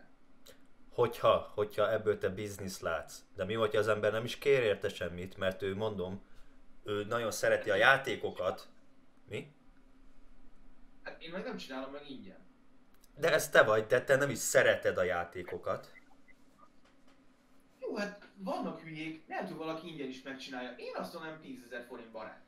[0.95, 3.19] hogyha, hogyha ebből te biznisz látsz.
[3.37, 6.23] De mi, hogyha az ember nem is kér érte semmit, mert ő, mondom,
[6.85, 8.69] ő nagyon szereti a játékokat.
[9.29, 9.55] Mi?
[11.03, 12.39] Hát én meg nem csinálom meg ingyen.
[13.17, 15.93] De ez te vagy, de te nem is szereted a játékokat.
[17.81, 20.75] Jó, hát vannak hülyék, nem tud valaki ingyen is megcsinálja.
[20.77, 22.43] Én azt mondom, 10 ezer forint barát.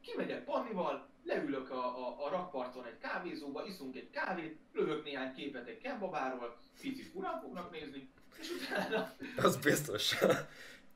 [0.00, 5.68] Kimegyek Pannival, leülök a, a, a rakparton egy kávézóba, iszunk egy kávét, lövök néhány képet
[5.68, 10.14] egy kembabáról, picit furán fognak nézni, És utána Az biztos.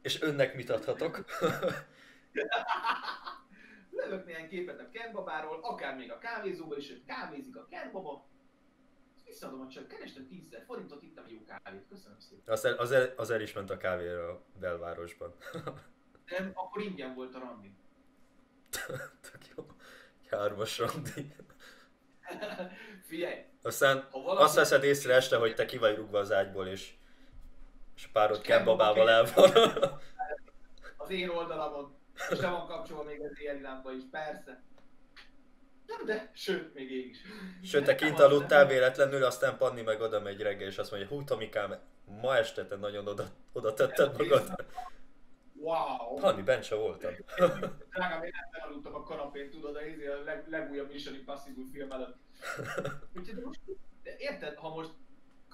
[0.03, 1.25] És önnek mit adhatok?
[3.96, 8.26] lövök néhány képet a kertbabáról, akár még a kávézóba is, hogy kávézik a kertbaba.
[9.24, 12.54] Visszaadom a csaj, kerestem 10 000 forintot, ittam jó kávét, köszönöm szépen.
[12.54, 15.35] Az el, az el, az el is ment a kávéra a belvárosban.
[16.26, 17.70] De akkor ingyen volt a randi.
[19.30, 19.66] Tök jó.
[20.30, 21.35] Hármas randi.
[23.09, 24.42] Figyelj, Aztán valaki...
[24.42, 26.94] azt veszed észre este, hogy te ki vagy rúgva az ágyból, és,
[27.96, 30.00] és a párod És kebabba kebabával el van.
[30.96, 31.95] az én oldalamon,
[32.31, 34.62] és le van kapcsolva még az éjjeli lámpa is, persze.
[35.87, 37.18] Nem, de, sőt, még ég is.
[37.62, 41.24] Sőt, te kint aludtál véletlenül, aztán Panni meg oda megy reggel, és azt mondja, hú
[41.24, 41.74] Tomikám,
[42.22, 44.66] ma este te nagyon oda, oda tetted magad.
[45.52, 46.14] Wow!
[46.20, 47.12] Panni, bent se voltam.
[47.92, 51.92] Drágám, én nem aludtam a kanapén, tudod, a, izé, a leg, legújabb Mission Impossible film
[51.92, 52.16] előtt.
[53.16, 53.61] Úgyhogy most,
[54.02, 54.90] de érted, ha most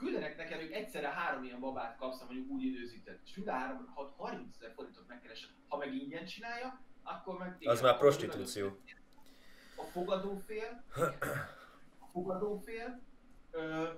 [0.03, 3.87] küldenek neked, hogy egyszerre három ilyen babát kapsz, mondjuk úgy időzített, és mind a három,
[3.95, 7.57] ha 30 ezer forintot megkeresed, ha meg ingyen csinálja, akkor meg...
[7.61, 8.79] Az már prostitúció.
[9.77, 10.85] A fogadófél,
[11.99, 13.01] a fogadófél,
[13.51, 13.89] ö,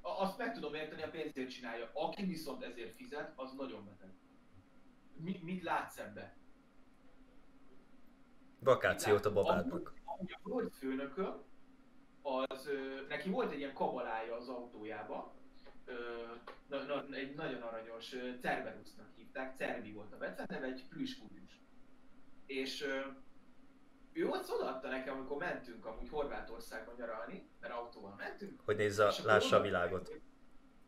[0.00, 1.90] a- azt meg tudom érteni, a pénzért csinálja.
[1.94, 4.12] Aki viszont ezért fizet, az nagyon beteg.
[5.16, 6.36] Mi, mit látsz ebbe?
[8.58, 9.94] Vakációt a babádnak.
[10.04, 11.42] Amúgy a volt főnököm,
[12.26, 15.34] az, ö, neki volt egy ilyen kabalája az autójába,
[15.84, 15.94] ö,
[16.68, 21.60] na, na, egy nagyon aranyos ö, Cerberusnak hívták, Cerbi volt a beceneve, egy plüskúrius.
[22.46, 23.00] És ö,
[24.12, 29.56] ő ott odaadta nekem, amikor mentünk amúgy Horvátországba nyaralni, mert autóval mentünk, Hogy nézze, lássa
[29.56, 30.20] a világot.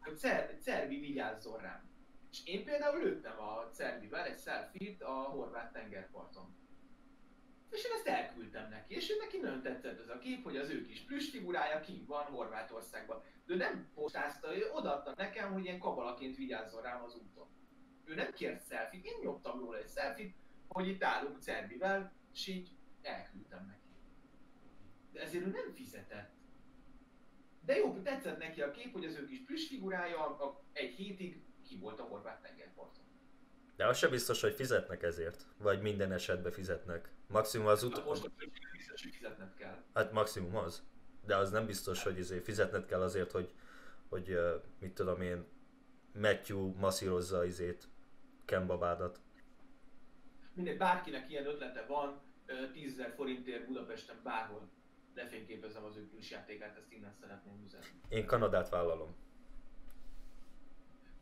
[0.01, 1.87] hogy Cer- Cerbi vigyázzon rám.
[2.31, 6.57] És én például lőttem a Cerbivel egy selfie-t a horvát tengerparton.
[7.71, 10.87] És én ezt elküldtem neki, és neki nagyon tetszett ez a kép, hogy az ő
[10.87, 13.23] kis plüss figurája kint van Horvátországban.
[13.47, 17.47] De ő nem postázta, ő odaadta nekem, hogy ilyen kabalaként vigyázzon rám az úton.
[18.05, 20.35] Ő nem kért selfie én nyomtam róla egy selfie
[20.69, 22.71] hogy itt állunk Cerbivel, és így
[23.03, 23.89] elküldtem neki.
[25.13, 26.37] De ezért ő nem fizetett.
[27.61, 31.43] De jó, tetszett neki a kép, hogy az ő kis plüss figurája a, egy hétig
[31.63, 33.05] ki volt a horvát tengerparton.
[33.79, 35.47] De az sem biztos, hogy fizetnek ezért.
[35.59, 37.11] Vagy minden esetben fizetnek.
[37.27, 38.31] Maximum az Hát ut- most a
[38.73, 39.83] biztos, hogy fizetned kell.
[39.95, 40.83] Hát maximum az.
[41.27, 43.53] De az nem biztos, hogy izé fizetned kell azért, hogy,
[44.09, 44.39] hogy
[44.79, 45.45] mit tudom én,
[46.13, 47.89] Matthew masszírozza izét,
[48.45, 49.21] Ken babádat.
[50.53, 54.69] Mindegy, bárkinek ilyen ötlete van, ö, 10 000 forintért Budapesten bárhol
[55.15, 57.85] lefényképezem az ő plusz játékát, ezt innen szeretném üzenni.
[58.09, 59.17] Én Kanadát vállalom.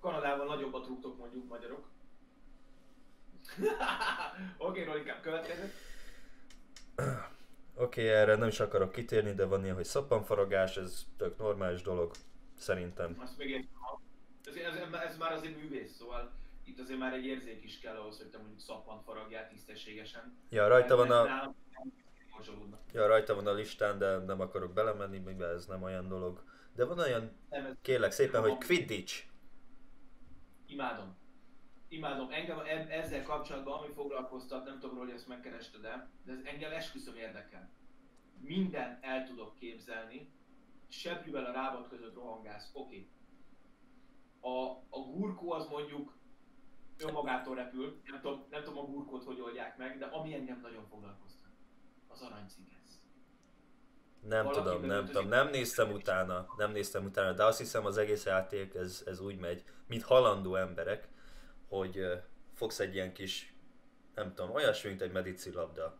[0.00, 1.88] Kanadában nagyobbat rúgtok mondjuk magyarok.
[4.58, 5.72] Oké, okay, Rolikám, következő.
[7.74, 11.82] Oké, okay, erre nem is akarok kitérni, de van ilyen, hogy szappanfaragás, ez tök normális
[11.82, 12.14] dolog,
[12.54, 13.16] szerintem.
[13.18, 13.68] Azt még.
[14.44, 16.32] Ez, ez, ez, már azért művész, szóval
[16.64, 20.36] itt azért már egy érzék is kell ahhoz, hogy te mondjuk szappant faragjál tisztességesen.
[20.48, 21.54] Ja, rajta van a,
[22.92, 26.42] ja, rajta van a listán, de nem akarok belemenni, mivel ez nem olyan dolog.
[26.74, 27.30] De van olyan,
[27.82, 29.24] kérlek szépen, hogy Quidditch.
[30.66, 31.16] Imádom.
[31.88, 32.30] Imádom.
[32.30, 37.16] Engem ezzel kapcsolatban, ami foglalkoztat, nem tudom, hogy ezt megkerested de de ez engem esküszöm
[37.16, 37.70] érdekel.
[38.40, 40.30] Minden el tudok képzelni,
[40.88, 43.08] seprűvel a rábat között rohangálsz, oké.
[44.40, 46.16] A, a gurkó az mondjuk
[46.98, 50.86] önmagától repül, nem tudom, nem tudom a gurkót hogy oldják meg, de ami engem nagyon
[50.88, 51.50] foglalkoztat,
[52.08, 53.00] az aranycigesz.
[54.20, 57.98] Nem Valaki tudom, nem tudom, nem néztem utána, nem néztem utána, de azt hiszem az
[57.98, 61.08] egész játék ez, ez úgy megy, mint halandó emberek,
[61.68, 62.06] hogy
[62.54, 63.54] fogsz egy ilyen kis,
[64.14, 65.98] nem tudom, olyasmi, mint egy medicilabda,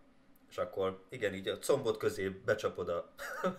[0.51, 3.15] és akkor igen, így a combot közé becsapod a,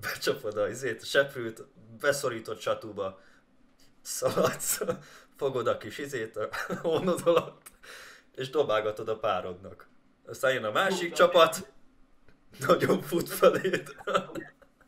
[0.00, 1.64] becsapod a, izét, a seprűt,
[2.00, 3.20] beszorított satúba,
[4.00, 4.80] szaladsz,
[5.36, 6.48] fogod a kis izét a
[6.82, 7.70] hónod alatt,
[8.34, 9.88] és dobálgatod a párodnak.
[10.26, 11.72] Aztán jön a másik Tudtam, csapat,
[12.66, 13.96] nagyon fut feléd.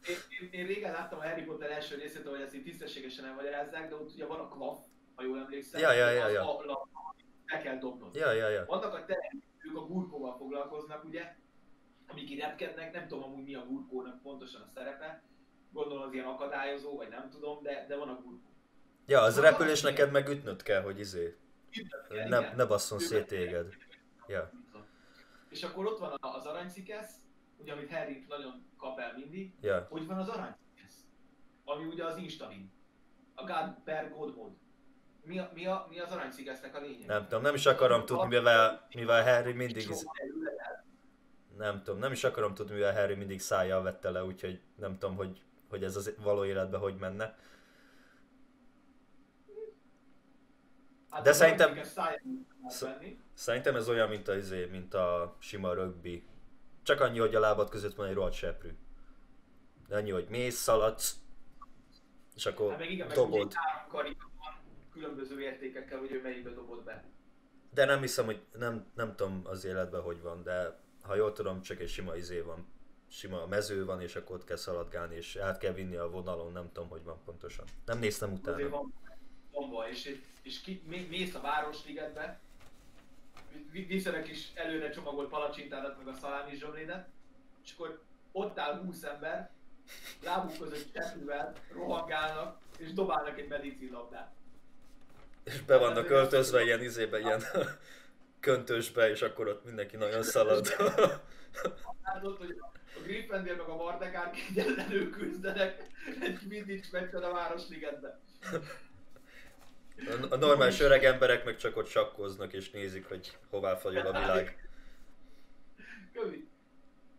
[0.09, 3.89] Én, én, én, régen láttam a Harry Potter első részét, ahol ezt így tisztességesen elmagyarázzák,
[3.89, 4.79] de ott ugye van a kvaf,
[5.19, 5.81] ha jól emlékszem.
[5.81, 6.59] Ja, ja, ja, az ja.
[6.59, 6.89] A, la,
[7.47, 8.15] be kell dobnod.
[8.15, 8.65] Ja, ja, ja.
[8.65, 11.37] Vannak a teremtők, ők a gurkóval foglalkoznak, ugye,
[12.07, 15.23] amik így repkednek, nem tudom amúgy mi a gurkónak pontosan a szerepe,
[15.73, 18.49] gondolom az ilyen akadályozó, vagy nem tudom, de, de van a gurkó.
[19.07, 21.37] Ja, az repül és neked meg ütnöd kell, hogy izé,
[22.11, 22.57] Igen, ne, igen.
[22.57, 23.75] ne basszon szét téged.
[24.27, 24.51] Ja.
[25.49, 27.15] És akkor ott van az aranycikesz,
[27.57, 29.87] ugye amit Harry nagyon kap el mindig, Ja.
[29.91, 31.05] hogy van az aranycikesz,
[31.65, 32.73] ami ugye az instalin,
[33.35, 34.55] a God per God mode.
[35.29, 37.07] Mi, a, mi, a, mi az aranycikesznek a lényeg?
[37.07, 39.89] Nem tudom, nem is akarom tudni, mivel, mivel Harry mindig,
[41.57, 45.17] nem tudom, nem is akarom tudni, mivel Harry mindig szájjal vette le, úgyhogy nem tudom,
[45.17, 47.37] hogy, hogy ez az való életben hogy menne.
[51.11, 51.81] Hát De szerintem-.
[53.35, 56.27] Szerintem ez olyan, mint a, izé, mint a sima rögbi.
[56.83, 58.77] Csak annyi, hogy a lábad között van egy rohadt seprű.
[59.89, 61.17] De annyi, hogy mész, szaladsz,
[62.35, 63.53] és akkor Hát meg igen, meg dobod.
[63.93, 64.17] van
[64.99, 67.05] különböző értékekkel, hogy ő melyikbe dobod be.
[67.75, 71.63] De nem hiszem, hogy nem, nem tudom az életben, hogy van, de ha jól tudom,
[71.63, 72.67] csak egy sima izé van.
[73.11, 76.71] Sima mező van, és akkor ott kell szaladgálni, és át kell vinni a vonalon, nem
[76.73, 77.65] tudom, hogy van pontosan.
[77.87, 78.69] Nem néztem Azért utána.
[78.69, 78.93] van
[79.53, 82.39] bomba, és, és ki, mé- mész a Városligetbe,
[83.71, 87.09] vi- viszel egy kis előre csomagolt palacsintádat, meg a szalámi zsomlédet,
[87.65, 88.01] és akkor
[88.33, 89.51] ott áll 20 ember,
[90.25, 94.33] lábuk között seprűvel, rohangálnak, és dobálnak egy medicinlabdát.
[95.49, 97.43] És be vannak öltözve ilyen izébe, ilyen
[98.41, 100.67] köntösbe, és akkor ott mindenki nagyon szalad.
[102.05, 105.87] Látod, hogy a Gryffindor meg a Mardekár kegyenlenül küzdenek
[106.21, 108.21] egy Quidditch meccsen a Városligetben.
[109.99, 114.19] A- A normális öreg emberek meg csak ott sakkoznak és nézik, hogy hová fagyol a
[114.21, 114.69] világ.
[116.13, 116.49] Kövi.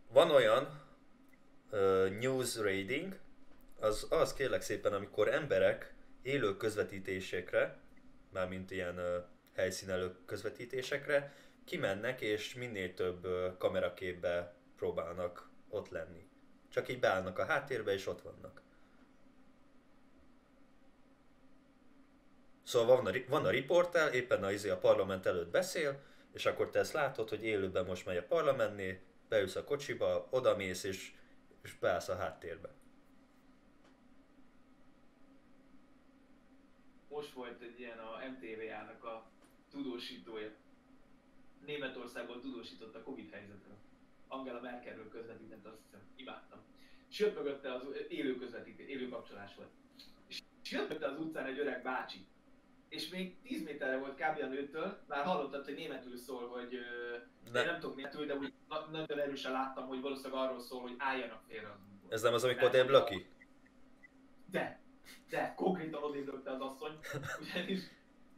[0.08, 0.82] Van olyan
[1.70, 3.18] uh, news raiding,
[3.80, 7.78] az, az kérlek szépen, amikor emberek élő közvetítésekre,
[8.32, 13.26] mármint ilyen helyszínelő közvetítésekre, kimennek és minél több
[13.58, 16.28] kameraképbe próbálnak ott lenni.
[16.68, 18.62] Csak így beállnak a háttérbe és ott vannak.
[22.62, 26.70] Szóval van a, van a riporter, éppen a, izé a parlament előtt beszél, és akkor
[26.70, 31.12] te ezt látod, hogy élőben most megy a parlamentnél, beülsz a kocsiba, odamész és,
[31.62, 32.68] és beállsz a háttérbe.
[37.20, 39.30] Most volt egy ilyen a MTV-jának a
[39.70, 40.50] tudósítója.
[41.66, 43.76] Németországból tudósított a Covid helyzetről.
[44.28, 46.58] Angela Merkelről közvetített, azt hiszem, imádtam.
[47.10, 49.68] És jött mögötte az élő közvetítés, élő kapcsolás volt.
[50.28, 52.26] És jött mögötte az utcán egy öreg bácsi.
[52.88, 54.42] És még 10 méterre volt kb.
[54.42, 56.78] a nőtől, már hallottad, hogy németül szól, hogy
[57.52, 57.60] Ne.
[57.60, 60.94] én nem tudok németül, de úgy na- nagyon erősen láttam, hogy valószínűleg arról szól, hogy
[60.98, 62.12] álljanak félre az útból.
[62.12, 63.26] Ez nem az, amikor odébb löki?
[64.50, 64.80] De,
[65.30, 66.98] de, konkrétan odébb lökte az asszony,
[67.40, 67.80] ugyanis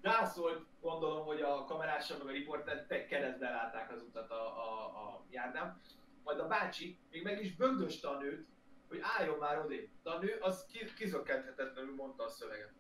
[0.01, 4.85] rászólt, gondolom, hogy a kamerással meg a riporter te keresztbe látták az utat a, a,
[4.85, 5.81] a járdán.
[6.25, 8.47] Majd a bácsi még meg is bögdöste a nőt,
[8.89, 9.89] hogy álljon már odébb.
[10.03, 12.73] De a nő az ki- kizökkenthetetlenül mondta a szöveget.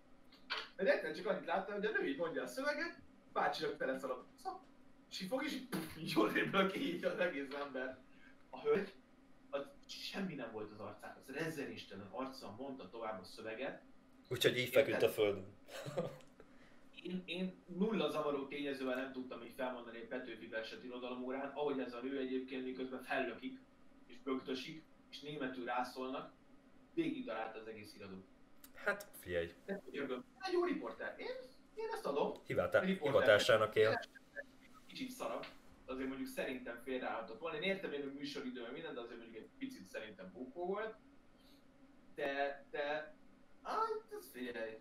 [0.76, 3.00] Mert egyszerűen csak annyit látta, hogy a nő így mondja a szöveget,
[3.32, 4.24] bácsi rögtön leszalad.
[4.42, 4.60] Szap,
[5.10, 5.60] és így fog, és
[5.98, 7.98] így, odébb löki így az egész ember.
[8.50, 8.92] A hölgy,
[9.50, 13.82] az semmi nem volt az arcán, az rezzenistelen arccal mondta tovább a szöveget,
[14.32, 15.44] Úgyhogy így feküdt a földön.
[17.02, 21.94] én, én nulla zavaró tényezővel nem tudtam így felmondani egy Petőfi verset irodalomórán, ahogy ez
[21.94, 23.58] a nő egyébként miközben fellökik,
[24.06, 26.32] és bögdösik, és németül rászólnak,
[26.94, 28.24] végig talált az egész iradó.
[28.74, 31.26] Hát figyelj, egy jó riporter, én,
[31.74, 32.84] én ezt adom, Riporter.
[32.84, 34.00] hivatásának él.
[34.86, 35.46] kicsit szarab,
[35.86, 37.56] azért mondjuk szerintem félreállhatott volna.
[37.56, 40.94] Én értem, hogy a műsoridő minden, de azért mondjuk egy picit szerintem bukó volt.
[42.14, 43.14] De, de,
[43.62, 44.78] ah, ez figyelj,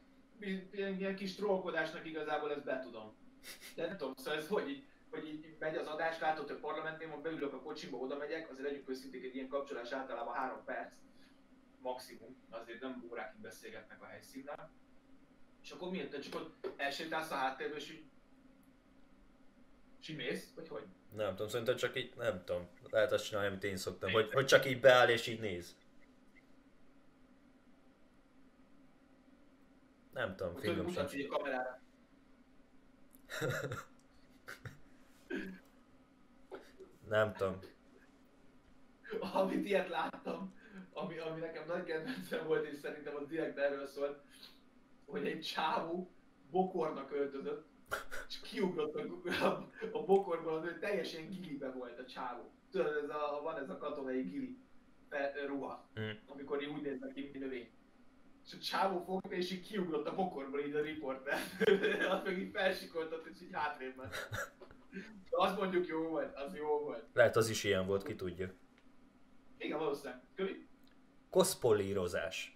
[0.72, 3.15] ilyen, ilyen kis trollkodásnak igazából ezt betudom.
[3.76, 7.10] De nem tudom, szóval ez hogy így, hogy így megy az adás, látod, hogy parlamentnél
[7.10, 10.94] van, beülök a kocsiba, oda megyek, azért legyünk őszinték, egy ilyen kapcsolás általában három perc,
[11.82, 14.72] maximum, azért nem órákig beszélgetnek a helyszínnel.
[15.63, 18.04] És akkor miért csak ott elsétálsz a háttérbe, és így
[20.02, 20.84] és így mész, vagy hogy?
[21.15, 24.46] Nem tudom, szerintem csak így, nem tudom, lehet azt csinálni, amit én szoktam, hogy, hogy
[24.46, 25.76] csak így beáll és így néz.
[30.13, 30.54] Nem tudom,
[30.86, 31.13] mutatsz sincs.
[31.13, 31.80] így a kamerára.
[37.08, 37.60] Nem tudom.
[39.34, 40.54] Amit ilyet láttam,
[40.93, 44.19] ami, ami nekem nagy kedvencem volt, és szerintem az direkt erről szólt,
[45.06, 46.12] hogy egy csávó
[46.52, 47.65] bokornak öltözött,
[48.28, 52.52] és kiugrott a, a, a bokorból, az ő teljesen gilibe volt a csávó.
[52.71, 54.58] Tudod, ez a, van ez a katonai gili
[55.45, 56.10] ruha, Mm.
[56.28, 57.69] amikor úgy néznek ki, mint növény.
[58.45, 61.39] És a csávó fogta, és így kiugrott a bokorból így a riporter.
[62.13, 64.29] azt meg így felsikoltott, és így hátrébb ment.
[65.29, 67.06] De azt mondjuk jó volt, az jó volt.
[67.13, 68.54] Lehet az is ilyen volt, ki tudja.
[69.58, 70.21] Igen, valószínűleg.
[70.35, 70.67] Kövi?
[71.29, 72.56] Koszpolírozás.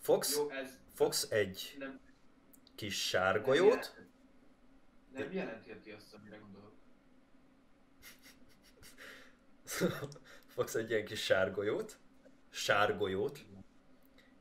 [0.00, 2.00] Fogsz, Jó, ez fogsz egy nem,
[2.74, 3.96] kis nem, sárgolyót, jelent,
[5.12, 6.72] nem jelentheti azt, amire gondolok.
[10.54, 11.98] fogsz egy ilyen kis sárgolyót,
[12.50, 13.44] sárgolyót,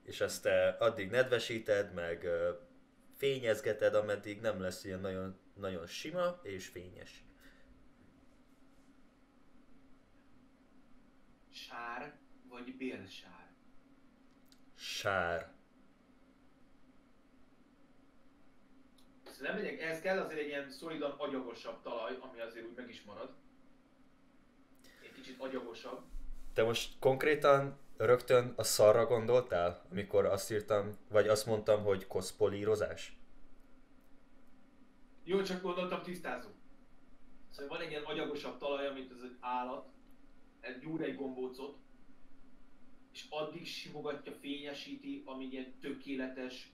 [0.03, 2.27] és ezt te addig nedvesíted, meg
[3.15, 7.23] fényezgeted, ameddig nem lesz ilyen nagyon, nagyon sima és fényes.
[11.49, 12.17] Sár
[12.49, 13.53] vagy bélsár?
[14.75, 15.55] Sár.
[19.39, 23.35] Legyek, ehhez kell azért egy ilyen szolidan agyagosabb talaj, ami azért úgy meg is marad.
[25.01, 26.03] Egy kicsit agyagosabb.
[26.53, 33.17] Te most konkrétan rögtön a szarra gondoltál, amikor azt írtam, vagy azt mondtam, hogy koszpolírozás?
[35.23, 36.49] Jó, csak gondoltam tisztázó.
[37.49, 39.87] Szóval van egy ilyen agyagosabb talaj, amit ez egy állat,
[40.59, 41.77] egy gyúr egy gombócot,
[43.13, 46.71] és addig simogatja, fényesíti, amíg ilyen tökéletes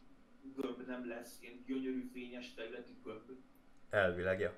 [0.56, 3.32] gömb nem lesz, ilyen gyönyörű, fényes területi gömb.
[3.90, 4.56] Elvileg, ja.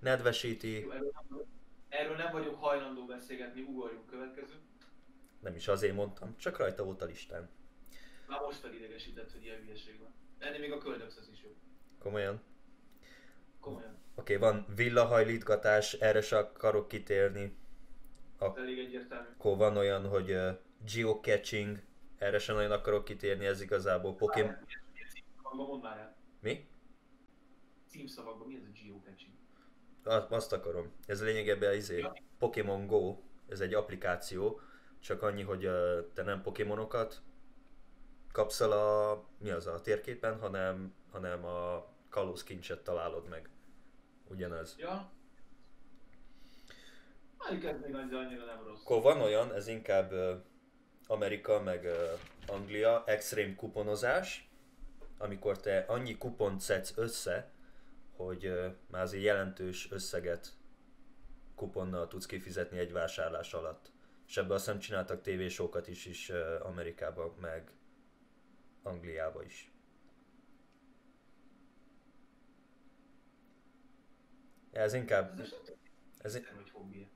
[0.00, 1.42] Nedvesíti, Jó, Erről nem,
[1.88, 4.54] erről nem vagyok hajlandó beszélgetni, ugorjunk következő.
[5.40, 7.48] Nem is azért mondtam, csak rajta volt a listán.
[8.26, 10.14] Már most felidegesített, hogy ilyen hülyeség van.
[10.38, 11.50] Ennél még a Köldöx az is jó.
[11.98, 12.40] Komolyan.
[13.60, 13.98] Komolyan.
[14.14, 17.58] Oké, okay, van villahajlítgatás, erre se akarok kitérni.
[18.38, 19.28] Ez elég egyértelmű.
[19.38, 20.58] Akkor van olyan, hogy uh,
[20.94, 21.82] geocaching,
[22.18, 24.56] erre sem nagyon akarok kitérni, ez igazából Pokémon...
[25.52, 26.16] Mondd már el.
[26.40, 26.68] Mi?
[27.88, 29.32] Címszavakban mi ez a geocaching?
[30.04, 30.92] A- Azt akarom.
[31.06, 32.06] Ez lényegében izé.
[32.38, 34.60] Pokémon Go, ez egy applikáció,
[35.00, 37.22] csak annyi, hogy uh, te nem Pokémonokat
[38.32, 43.48] kapsz el a, mi az a térképen, hanem, hanem a kalózkincset találod meg.
[44.28, 44.74] Ugyanez.
[44.78, 45.10] Ja.
[47.38, 48.80] Mondjuk ez még annyira annyira nem rossz.
[48.80, 50.34] Akkor van olyan, ez inkább uh,
[51.06, 54.50] Amerika meg uh, Anglia, extrém kuponozás,
[55.18, 57.50] amikor te annyi kupont szedsz össze,
[58.16, 60.58] hogy uh, már azért jelentős összeget
[61.54, 63.90] kuponnal tudsz kifizetni egy vásárlás alatt.
[64.30, 66.30] És ebből azt hiszem csináltak tévésókat is, is
[66.62, 67.70] Amerikában, meg
[68.82, 69.72] Angliába is.
[74.70, 75.40] Ez inkább...
[76.18, 76.40] Ez
[76.72, 77.10] hobbi.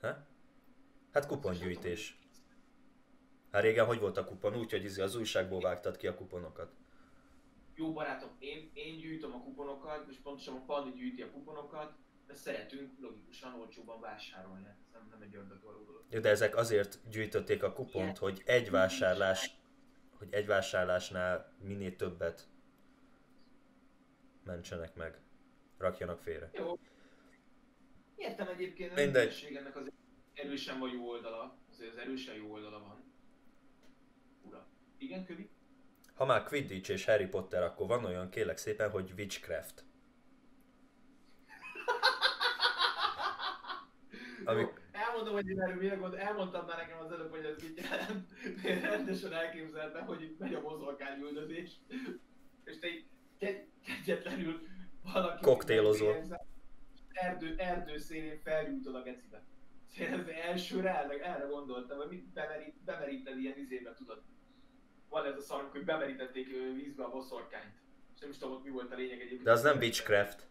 [0.00, 0.26] Ha?
[1.12, 2.18] Hát kupongyűjtés.
[3.50, 4.56] Hát régen hogy volt a kupon?
[4.56, 6.72] Úgy, hogy izé az újságból vágtad ki a kuponokat.
[7.74, 11.92] Jó barátom, én, én gyűjtöm a kuponokat, és pontosan a Pandi gyűjti a kuponokat,
[12.30, 14.66] de szeretünk logikusan olcsóban vásárolni.
[14.66, 16.04] Ez nem, nem egy ördögvaló dolog.
[16.10, 19.50] Jó, de ezek azért gyűjtötték a kupont, hogy egy vásárlás,
[20.10, 22.48] hogy egy vásárlásnál minél többet
[24.44, 25.20] mentsenek meg.
[25.78, 26.50] Rakjanak félre.
[26.52, 26.78] Jó.
[28.16, 29.40] Értem egyébként, Mindegy.
[29.44, 29.56] Mindegy.
[29.56, 29.90] ennek az
[30.34, 33.12] erősen van jó oldala, azért az erősen jó oldala van.
[34.42, 34.66] Ura.
[34.98, 35.50] Igen, Kövi?
[36.14, 39.84] Ha már Quidditch és Harry Potter, akkor van olyan kérlek szépen, hogy Witchcraft.
[44.44, 47.62] Ami- Jó, elmondom, hogy én erről mire gondol, elmondtad már nekem az előbb, hogy ez
[47.62, 48.30] mit jelent.
[48.64, 51.70] Én rendesen elképzeltem, hogy itt megy a mozorkány üldözés,
[52.64, 53.04] és te így
[53.38, 54.60] kegy- kegyetlenül
[55.12, 55.42] valaki...
[55.44, 56.24] Koktélozol.
[57.12, 59.42] Erdő, erdő szélén felgyújtod a gecibe.
[59.98, 64.22] Én az elsőre erre, erre gondoltam, hogy mit bemerít, bemeríted ilyen izébe, tudod.
[65.08, 67.74] Van ez a szarunk, hogy bemerítették vízbe a boszorkányt.
[68.14, 69.42] És nem is tudom, ott mi volt a lényeg egyébként.
[69.42, 70.49] De az nem Witchcraft.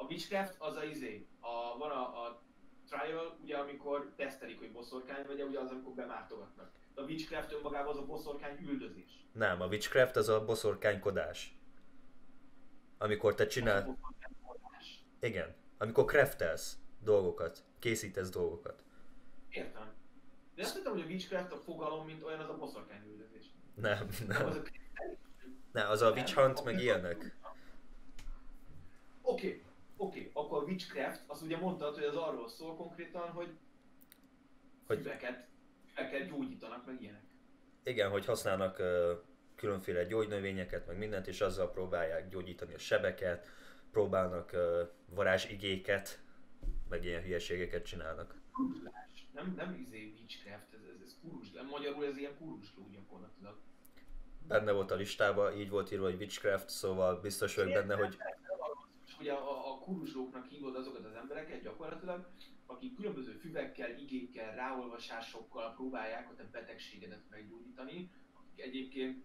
[0.00, 2.42] A Witchcraft az a izé, a, van a, a
[2.88, 6.72] trial, ugye amikor tesztelik, hogy boszorkány vagy, ugye az, amikor bemártogatnak.
[6.94, 9.26] De a Witchcraft önmagában az a boszorkány üldözés.
[9.32, 11.58] Nem, a Witchcraft az a boszorkánykodás.
[12.98, 13.98] Amikor te csinál...
[15.20, 15.54] Igen.
[15.78, 18.84] Amikor craftelsz dolgokat, készítesz dolgokat.
[19.48, 19.94] Értem.
[20.54, 23.44] De azt hittem, hogy a Witchcraft a fogalom, mint olyan, az a boszorkány üldözés.
[23.74, 24.62] Nem, Nem, az a...
[25.72, 27.36] Nem, az a witch hunt, meg ilyenek.
[29.22, 29.62] Oké,
[29.98, 33.48] oké, akkor a Witchcraft, az ugye mondtad, hogy az arról szól konkrétan, hogy
[34.86, 35.46] Hogy- füveket,
[35.94, 37.22] füveket gyógyítanak, meg ilyenek.
[37.82, 39.12] Igen, hogy használnak ö,
[39.54, 43.46] különféle gyógynövényeket, meg mindent, és azzal próbálják gyógyítani a sebeket,
[43.90, 46.22] próbálnak ö, varázsigéket,
[46.88, 48.34] meg ilyen hülyeségeket csinálnak.
[49.32, 51.64] Nem, nem izé Witchcraft, ez, ez, ez kuruzslás.
[51.70, 53.56] Magyarul ez ilyen kuruzsló gyakorlatilag.
[54.48, 58.16] Benne volt a listában, így volt írva, hogy Witchcraft, szóval biztos vagyok benne, hogy
[59.18, 62.30] ugye a, a kuruzslóknak hívod azokat az embereket gyakorlatilag,
[62.66, 69.24] akik különböző füvekkel, igékkel, ráolvasásokkal próbálják a te betegségedet meggyógyítani, akik egyébként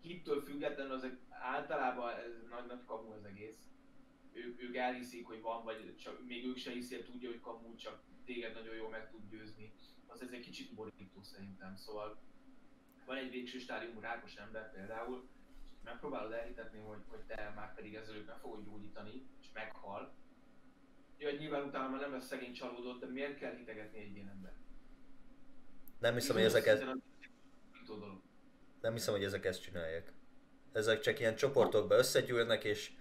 [0.00, 3.70] hittől függetlenül azok általában ez nagy, nagy kamu az egész.
[4.32, 8.02] Ők, ők elhiszik, hogy van, vagy csak, még ők se hiszik, tudja, hogy kamu, csak
[8.24, 9.72] téged nagyon jól meg tud győzni.
[10.06, 12.18] Az ez egy kicsit borító szerintem, szóval
[13.06, 15.28] van egy végső stádiumú rákos ember például,
[15.84, 20.14] megpróbálod elhitetni, hogy, hogy te már pedig ezzel őt meg fogod gyógyítani, és meghal.
[21.16, 24.28] Jó, hogy nyilván utána már nem lesz szegény csalódott, de miért kell hitegetni egy ilyen
[24.28, 24.52] ember?
[25.98, 26.84] nem hiszem, hogy ezeket,
[28.80, 30.12] nem hiszem, hogy ezek ezt csinálják.
[30.72, 32.92] Ezek csak ilyen csoportokba összegyűlnek, és,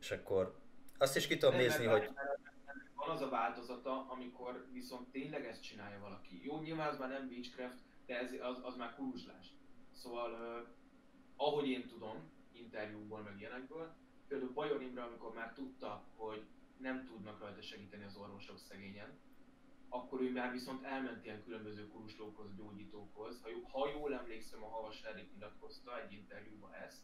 [0.00, 0.60] és akkor
[0.98, 2.14] azt is ki tudom Nem, nézni, mert hogy
[2.94, 6.44] Van az a változata, amikor viszont tényleg ezt csinálja valaki.
[6.44, 9.46] Jó, nyilván az már nem Witchcraft, de ez, az, az már kuruzslás.
[9.92, 10.66] Szóval,
[11.46, 13.94] ahogy én tudom, én interjúkból, meg ilyenekből.
[14.28, 19.18] Például Bajor Imre, amikor már tudta, hogy nem tudnak rajta segíteni az orvosok szegényen,
[19.88, 23.42] akkor ő már viszont elment ilyen különböző kuruslókhoz, gyógyítókhoz.
[23.42, 27.02] Ha, ha jól emlékszem, a Havas Erik nyilatkozta egy interjúban ezt,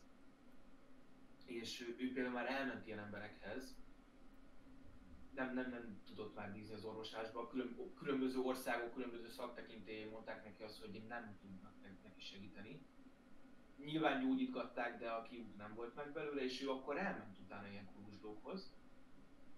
[1.47, 3.77] és ő, ő például már elment ilyen emberekhez,
[5.35, 7.49] nem, nem, nem tudott már bízni az orvoslásba.
[7.49, 11.73] Külön, különböző országok, különböző szaktekintélyek mondták neki azt, hogy nem tudnak
[12.03, 12.81] neki segíteni.
[13.85, 17.89] Nyilván gyógyítgatták, de a kiút nem volt meg belőle, és ő akkor elment utána ilyen
[17.95, 18.73] kurusdókhoz.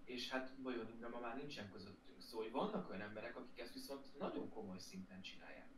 [0.05, 2.21] És hát Bajor Imre ma már nincsen közöttünk.
[2.21, 5.69] Szóval, hogy vannak olyan emberek, akik ezt viszont nagyon komoly szinten csinálják.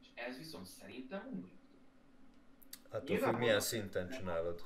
[0.00, 1.58] És ez viszont szerintem undorító.
[2.90, 4.64] Hát függ, milyen szinten csinálod.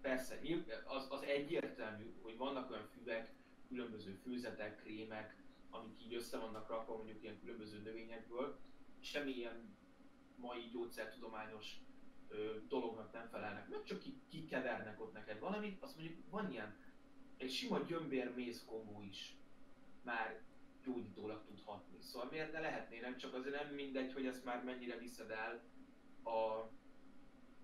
[0.00, 0.40] Persze,
[0.86, 3.32] az, az egyértelmű, hogy vannak olyan füvek,
[3.68, 5.36] különböző főzetek, krémek,
[5.70, 8.58] amik így össze vannak rakva mondjuk ilyen különböző növényekből,
[9.00, 9.76] semmilyen
[10.40, 11.66] mai gyógyszertudományos
[12.28, 16.76] ö, dolognak nem felelnek meg, csak kikevernek ott neked valamit, azt mondjuk van ilyen,
[17.36, 19.36] egy sima gyömbér-méz kombó is
[20.02, 20.40] már
[20.84, 21.98] gyógyítólag tud hatni.
[22.00, 25.62] Szóval miért ne lehetnének, csak azért nem mindegy, hogy ezt már mennyire viszed el
[26.24, 26.70] a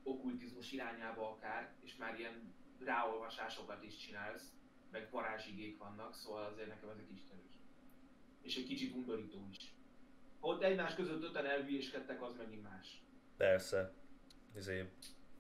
[0.03, 4.53] okkultizmus irányába akár, és már ilyen ráolvasásokat is csinálsz,
[4.91, 7.59] meg varázsigék vannak, szóval azért nekem ez egy kicsit erős.
[8.43, 9.74] És egy kicsit undorító is.
[10.47, 13.03] Ott egymás között öten elhülyéskedtek, az megint más.
[13.37, 13.93] Persze.
[14.57, 14.91] Izé,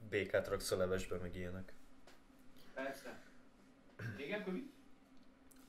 [0.08, 1.74] békát raksz a levesbe, meg ilyenek.
[2.74, 3.22] Persze.
[4.16, 4.72] Igen, Kövi?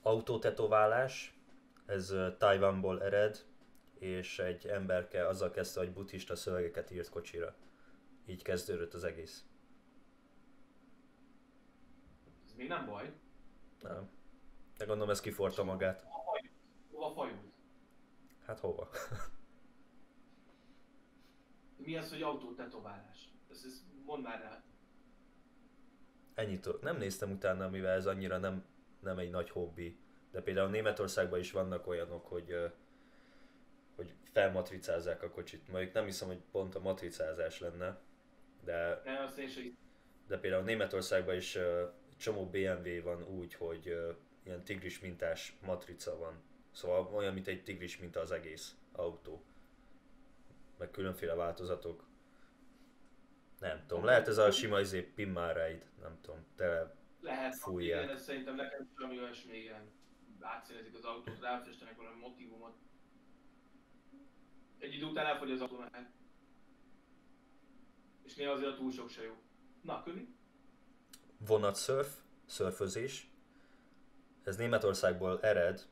[0.02, 1.38] Autótetoválás,
[1.86, 3.44] ez Tajvanból ered,
[3.98, 7.54] és egy emberke azzal kezdte, hogy buddhista szövegeket írt kocsira.
[8.26, 9.44] Így kezdődött az egész.
[12.44, 13.12] Ez még nem baj.
[13.82, 14.10] Nem.
[14.76, 16.06] De gondolom ez kiforta magát.
[16.90, 17.45] Hova fajult?
[18.46, 18.88] Hát hova?
[21.84, 23.28] Mi az, hogy autótetoválás?
[23.50, 24.62] Ez, ez mondd már rá.
[26.34, 28.64] Ennyit nem néztem utána, mivel ez annyira nem,
[29.00, 29.98] nem egy nagy hobbi.
[30.30, 32.72] De például Németországban is vannak olyanok, hogy
[33.96, 35.68] hogy felmatricázzák a kocsit.
[35.68, 38.00] Mondjuk nem hiszem, hogy pont a matricázás lenne,
[38.64, 39.76] de, nem, azt sem.
[40.26, 41.58] de például Németországban is
[42.16, 43.96] csomó BMW van úgy, hogy
[44.44, 46.42] ilyen tigris mintás matrica van.
[46.76, 49.44] Szóval olyan, mint egy tigris minta az egész autó.
[50.78, 52.04] Meg különféle változatok.
[53.58, 58.02] Nem tudom, lehet ez a sima izé Pimmareid, nem tudom, tele lehet, fújják.
[58.02, 59.90] Igen, ez szerintem nekem sem olyasmi, igen.
[60.40, 62.76] Átszínezik az autót, ráfestenek valami motivumot.
[64.78, 66.08] Egy idő után elfogy az autó neked
[68.26, 69.34] és néha azért a túl sok se jó.
[69.82, 70.28] Na, Kövi?
[71.38, 72.16] Vonatszörf,
[72.46, 73.30] szörfözés.
[74.44, 75.86] Ez Németországból ered,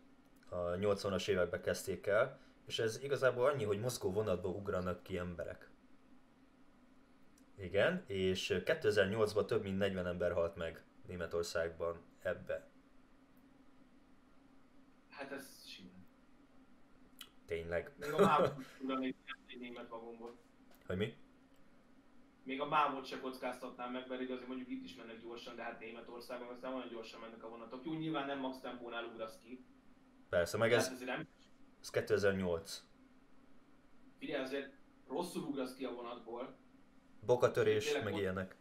[0.55, 5.71] a 80-as években kezdték el, és ez igazából annyi, hogy mozgó vonatba ugranak ki emberek.
[7.59, 12.69] Igen, és 2008-ban több mint 40 ember halt meg Németországban ebbe.
[15.11, 16.07] Hát ez simán.
[17.47, 17.93] Tényleg.
[17.97, 18.55] Még a mámot
[19.47, 20.39] egy német vagonból.
[20.87, 21.17] Hogy mi?
[22.45, 25.81] még a mámot se kockáztatnám meg, mert azért mondjuk itt is mennek gyorsan, de hát
[25.81, 27.85] Németországban aztán nagyon gyorsan mennek a vonatok.
[27.85, 29.65] Jó, nyilván nem max tempónál ugrasz ki.
[30.35, 31.28] Persze, meg ez, nem...
[31.80, 32.82] ez 2008.
[34.18, 34.72] Figyelj, azért
[35.09, 36.57] rosszul ugrasz ki a vonatból.
[37.20, 38.16] Bokatörés, meg volt...
[38.16, 38.57] ilyenek.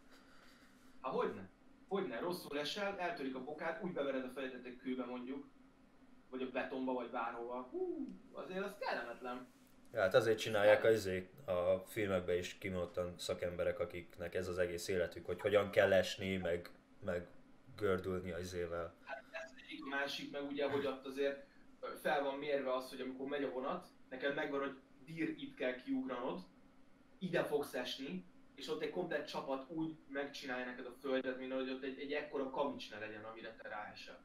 [1.01, 1.49] Há, hogyne?
[1.87, 5.47] Hogyne, rosszul esel, eltörik a bokát, úgy bevered a fejedet egy kőbe mondjuk,
[6.29, 7.61] vagy a betonba, vagy bárhova.
[7.71, 9.47] Hú, azért az kellemetlen.
[9.93, 14.87] Ja, hát azért csinálják a, izé, a filmekben is kimondottan szakemberek, akiknek ez az egész
[14.87, 16.69] életük, hogy hogyan kell esni, meg,
[17.05, 17.27] meg
[17.75, 18.95] gördülni az izével.
[19.03, 21.51] Hát ez egyik, a másik, meg ugye, hogy ott azért
[22.01, 25.75] fel van mérve az, hogy amikor megy a vonat, neked megvan, hogy dír itt kell
[25.75, 26.39] kiugranod,
[27.19, 28.25] ide fogsz esni,
[28.55, 32.11] és ott egy komplet csapat úgy megcsinálja neked a földet, mint hogy ott egy, egy
[32.11, 34.23] ekkora kavics ne legyen, amire te ráesel.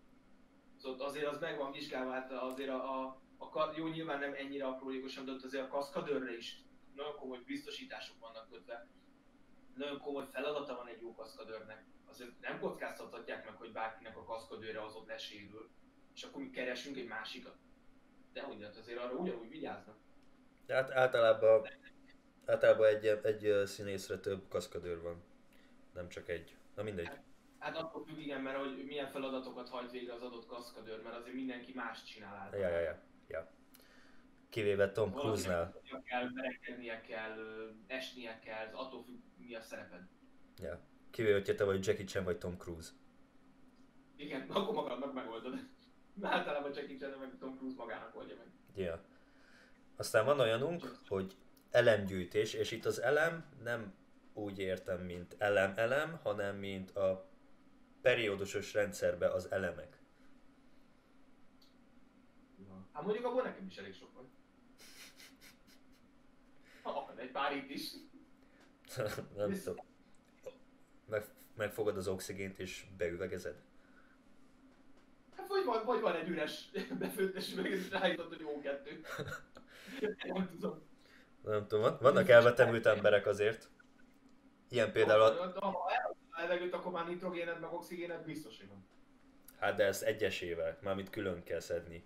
[0.76, 4.66] Szóval azért az meg van vizsgálva, hát azért a, a a, jó, nyilván nem ennyire
[4.66, 6.60] aprólékosan, de ott azért a kaszkadőrre is
[6.94, 8.86] nagyon komoly biztosítások vannak kötve.
[9.74, 11.84] Nagyon komoly feladata van egy jó kaszkadőrnek.
[12.06, 15.70] Azért nem kockáztathatják meg, hogy bárkinek a kaszkadőre az ott lesérül,
[16.18, 17.56] és akkor mi keresünk egy másikat.
[18.32, 19.96] De hogy hát azért arra ugyanúgy vigyáznak.
[20.68, 21.68] Hát általában,
[22.46, 25.22] általában egy, egy színészre több kaszkadőr van,
[25.94, 26.56] nem csak egy.
[26.74, 27.06] Na mindegy.
[27.06, 27.24] Hát,
[27.58, 31.34] hát attól függ, igen, mert hogy milyen feladatokat hajt végre az adott kaszkadőr, mert azért
[31.34, 32.70] mindenki más csinál általában.
[32.70, 33.02] Ja, ja, ja.
[33.28, 33.50] Ja.
[34.48, 35.80] Kivéve Tom Cruise-nál.
[36.04, 37.36] kell, verekednie kell,
[37.86, 40.08] esnie kell, attól függ, mi a szereped.
[40.62, 40.80] Ja.
[41.10, 42.90] Kivéve, hogyha te vagy Jackie Chan vagy Tom Cruise.
[44.16, 45.76] Igen, akkor magadnak megoldod.
[46.22, 48.46] Általában Jackie Chan meg Tom Cruise magának oldja meg.
[48.74, 49.00] Ja.
[49.96, 51.36] Aztán van olyanunk, hogy
[51.70, 53.94] elemgyűjtés, és itt az elem nem
[54.32, 57.28] úgy értem, mint elem-elem, hanem mint a
[58.02, 59.98] periódusos rendszerbe az elemek.
[62.92, 64.30] Hát mondjuk abból nekem is elég sok van.
[66.82, 67.92] Ha, egy pár itt is.
[69.36, 69.86] Nem tudom.
[71.06, 71.24] Meg,
[71.56, 73.67] megfogod az oxigént és beüvegezed?
[75.48, 79.00] Hát vagy van, vagy van egy üres befőttes üveg, és rájutott, hogy jó kettő.
[80.32, 80.82] Nem tudom.
[81.42, 83.70] Nem tudom, van- vannak elvetemült emberek azért.
[84.68, 85.90] Ilyen például, a, Ha
[86.40, 88.86] levegőt, akkor már nitrogéned, meg oxigéned biztos, hogy van.
[89.58, 92.04] hát de ez egyesével, mármint külön kell szedni.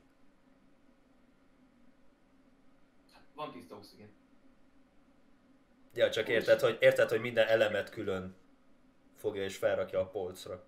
[3.35, 4.11] Van tiszta oxigén.
[5.95, 8.37] Ja, csak érted, hogy, érted, hogy minden elemet külön
[9.17, 10.65] fogja és felrakja a polcra.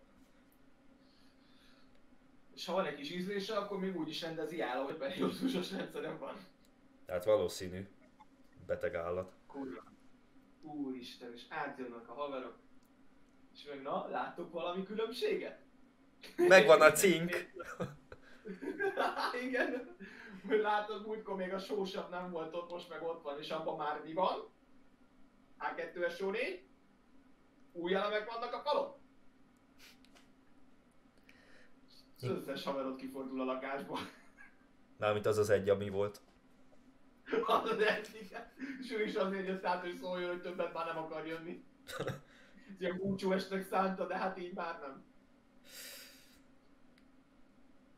[2.54, 6.18] És ha van egy kis ízlése, akkor még úgy is rendezi el, hogy periódusos rendszerem
[6.18, 6.36] van.
[7.06, 7.88] Hát valószínű.
[8.66, 9.32] Beteg állat.
[9.46, 9.82] Kurva.
[10.62, 12.58] Úristen, és átjönnek a haverok.
[13.54, 15.58] És meg na, láttok valami különbséget?
[16.36, 17.52] Megvan a cink.
[19.46, 19.96] Igen.
[20.48, 24.02] Látod, múltkor még a sósabb nem volt ott, most meg ott van, és abban már
[24.04, 24.48] mi van?
[25.58, 26.62] A2-es só 4?
[27.72, 29.03] Új elemek vannak a falon?
[32.24, 33.98] Az összes haverod kifordul a lakásból.
[34.98, 36.20] Mármint az az egy, ami volt.
[37.46, 38.52] Az az egy, igen.
[38.80, 41.64] És ő is azért jött át, hogy szóljon, hogy többet már nem akar jönni.
[42.74, 45.04] Ez ilyen búcsú estnek szánta, de hát így már nem.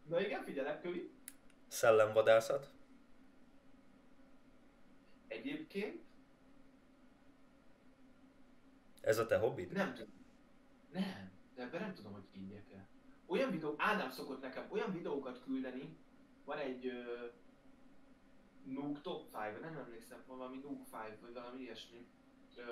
[0.09, 1.11] Na igen, figyelek, kövi.
[1.68, 2.70] Szellemvadászat.
[5.29, 6.05] Egyébként
[9.01, 9.72] Ez a te hobbid?
[9.72, 10.12] nem tudom.
[10.93, 12.89] Nem, de ebben nem tudom, hogy el.
[13.27, 15.97] Olyan videó, Ádám szokott nekem olyan videókat küldeni,
[16.45, 17.33] van egy uh,
[18.64, 22.07] Nook Top 5, nem emlékszem, van valami Nook 5, vagy valami ilyesmi
[22.57, 22.64] uh,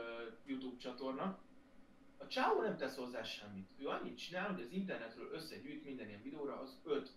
[0.44, 1.38] YouTube csatorna.
[2.16, 3.70] A csávó nem tesz hozzá semmit.
[3.78, 7.10] Ő annyit csinál, hogy az internetről összegyűjt minden ilyen videóra az öt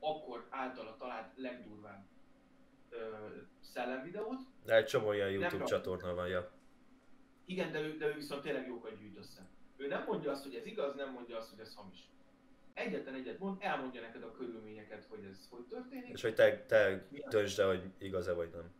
[0.00, 2.06] akkor általa talált legdurvább
[2.90, 2.96] uh,
[3.60, 6.50] szellemvideót, De egy csomó olyan YouTube Nem csatorna van, ja.
[7.44, 9.48] Igen, de ő, de ő viszont tényleg jókat gyűjt össze.
[9.76, 12.08] Ő nem mondja azt, hogy ez igaz, nem mondja azt, hogy ez hamis.
[12.74, 16.12] Egyetlen egyet mond, elmondja neked a körülményeket, hogy ez hogy történik.
[16.12, 18.72] És hogy te, te döntsd el, hogy igaz-e vagy nem.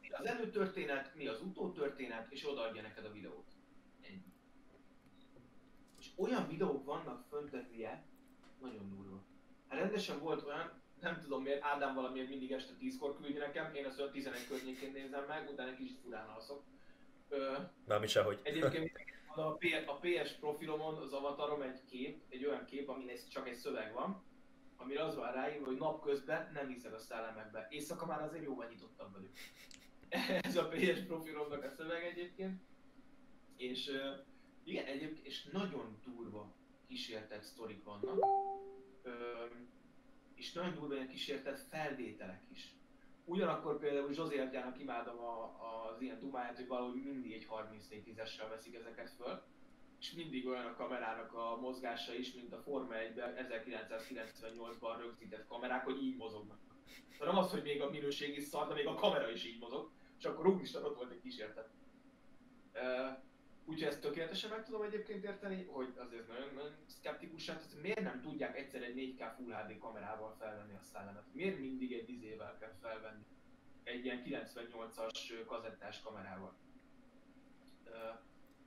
[0.00, 3.46] Mi az előtörténet, mi az utótörténet, és odaadja neked a videót.
[4.00, 4.24] Ennyi.
[5.98, 8.04] És olyan videók vannak föntetnie,
[8.60, 9.22] nagyon durva.
[9.68, 13.86] Hát rendesen volt olyan, nem tudom miért, Ádám valamiért mindig este 10-kor küldi nekem, én
[13.86, 16.62] azt olyan 11 környékén nézem meg, utána egy kicsit furán alszok.
[17.28, 18.40] Ö, Mármint sehogy.
[18.42, 18.92] Egyébként
[19.36, 23.48] a, P- a PS profilomon az avatarom egy kép, egy olyan kép, amin ez csak
[23.48, 24.22] egy szöveg van,
[24.76, 27.66] amire az van ráírva, hogy napközben nem hiszek a szellemekbe.
[27.70, 29.36] Éjszaka már azért jóval nyitottabb velük.
[30.48, 32.60] ez a PS profilomnak a szöveg egyébként.
[33.56, 34.26] És uh,
[34.64, 36.54] igen, egyébként, és nagyon durva
[36.86, 38.24] kísértett sztorik vannak.
[39.02, 39.44] Ö,
[40.34, 42.74] és nagyon durva ilyen kísértett felvételek is.
[43.24, 45.42] Ugyanakkor például Zsozé Atjának imádom a,
[45.90, 49.42] az ilyen dumáját, hogy valahogy mindig egy 34-10-essel veszik ezeket föl,
[49.98, 55.84] és mindig olyan a kamerának a mozgása is, mint a Forma 1-ben 1998-ban rögzített kamerák,
[55.84, 56.58] hogy így mozognak.
[57.18, 59.58] Tehát nem az, hogy még a minőség is szar, de még a kamera is így
[59.58, 61.70] mozog, és akkor úristen ott volt egy kísértet.
[63.64, 68.02] Úgyhogy ezt tökéletesen meg tudom egyébként érteni, hogy azért nagyon, nagyon szkeptikus, hát hogy miért
[68.02, 71.24] nem tudják egyszer egy 4K Full HD kamerával felvenni a szellemet?
[71.32, 73.24] Miért mindig egy izével kell felvenni?
[73.82, 76.54] Egy ilyen 98-as kazettás kamerával.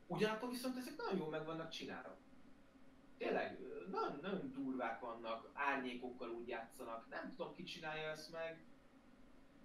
[0.07, 2.17] Ugyanakkor viszont ezek nagyon jól meg vannak csinálva.
[3.17, 3.59] Tényleg,
[3.91, 8.63] nagyon, nagyon durvák vannak, árnyékokkal úgy játszanak, nem tudom ki csinálja ezt meg,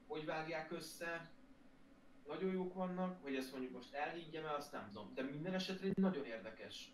[0.06, 1.30] hogy vágják össze,
[2.30, 5.86] nagyon jók vannak, hogy ezt mondjuk most elhiggyem el, azt nem tudom, de minden esetre
[5.86, 6.92] egy nagyon érdekes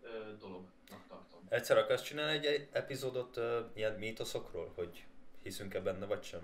[0.00, 1.40] ö, dolognak tartom.
[1.48, 3.44] Egyszer akarsz csinálni egy epizódot uh,
[3.74, 5.06] ilyen mítoszokról, hogy
[5.42, 6.40] hiszünk-e benne vagy sem?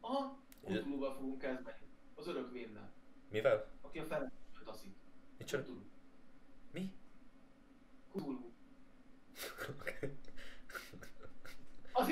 [0.00, 1.78] Aha, Cthulhu-val fogunk kezdeni,
[2.14, 2.92] az örök vénnel,
[3.30, 3.70] Mivel?
[3.80, 4.32] aki a fele
[4.64, 4.96] taszít.
[5.38, 5.72] Micsoda?
[6.72, 6.92] Mi?
[8.10, 8.52] Cthulhu.
[10.14, 10.33] Azt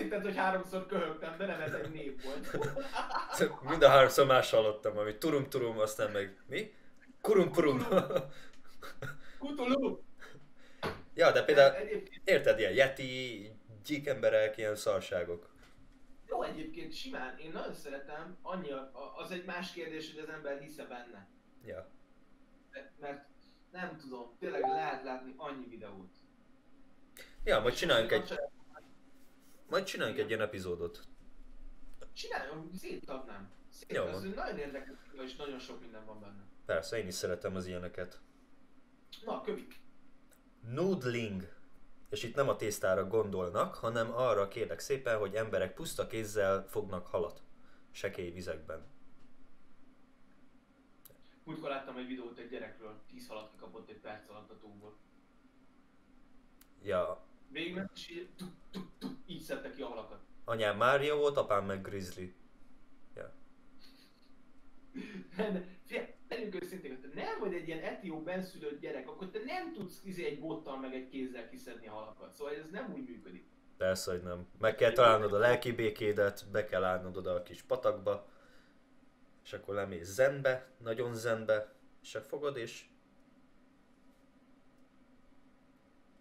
[0.02, 2.58] hitted, hogy háromszor köhögtem, de nem ez egy név volt.
[3.70, 6.72] Mind a háromszor más hallottam, ami turum turum, aztán meg mi?
[7.20, 7.78] Kurum purum.
[9.38, 9.98] Cthulhu!
[11.14, 13.50] ja, de például Egyébként, érted, ilyen yeti,
[13.84, 15.50] gyík emberek, ilyen szarságok.
[16.28, 18.68] jó, egyébként simán, én nagyon szeretem, annyi,
[19.16, 21.28] az egy más kérdés, hogy az ember hisze benne.
[21.64, 21.88] Ja.
[22.72, 23.24] De- Mert
[23.70, 26.10] nem tudom, tényleg lehet látni annyi videót.
[27.44, 28.40] Ja, majd csináljunk egy, azért
[29.72, 31.00] majd csináljunk egy ilyen epizódot.
[32.12, 33.50] Csináljon, szétadnám.
[33.88, 34.32] Jó Szét, az van.
[34.34, 36.42] nagyon érdekes, és nagyon sok minden van benne.
[36.66, 38.20] Persze, én is szeretem az ilyeneket.
[39.24, 39.80] Na, kövik.
[40.60, 41.52] Noodling.
[42.10, 47.06] És itt nem a tésztára gondolnak, hanem arra kérlek szépen, hogy emberek puszta kézzel fognak
[47.06, 47.42] halat.
[47.90, 48.86] Sekély vizekben.
[51.44, 54.96] Múltkor láttam egy videót egy gyerekről, 10 halat kikapott egy perc alatt a tóból.
[56.82, 58.24] Ja, Végigment, és
[59.26, 60.20] így, szedte ki a halakat.
[60.44, 62.34] anyám Mária volt, apám meg Grizzly.
[63.16, 63.32] Ja.
[65.86, 69.72] Figyelj, legyünk őszinték, hogy te nem vagy egy ilyen etió benszülött gyerek, akkor te nem
[69.72, 72.32] tudsz izé egy bottal meg egy kézzel kiszedni a halakat.
[72.32, 73.44] Szóval ez nem úgy működik.
[73.76, 74.46] Persze, hogy nem.
[74.58, 78.28] Meg kell találnod a lelki békédet, be kell állnod oda a kis patakba,
[79.44, 82.84] és akkor lemész zenbe, nagyon zenbe, és fogod, és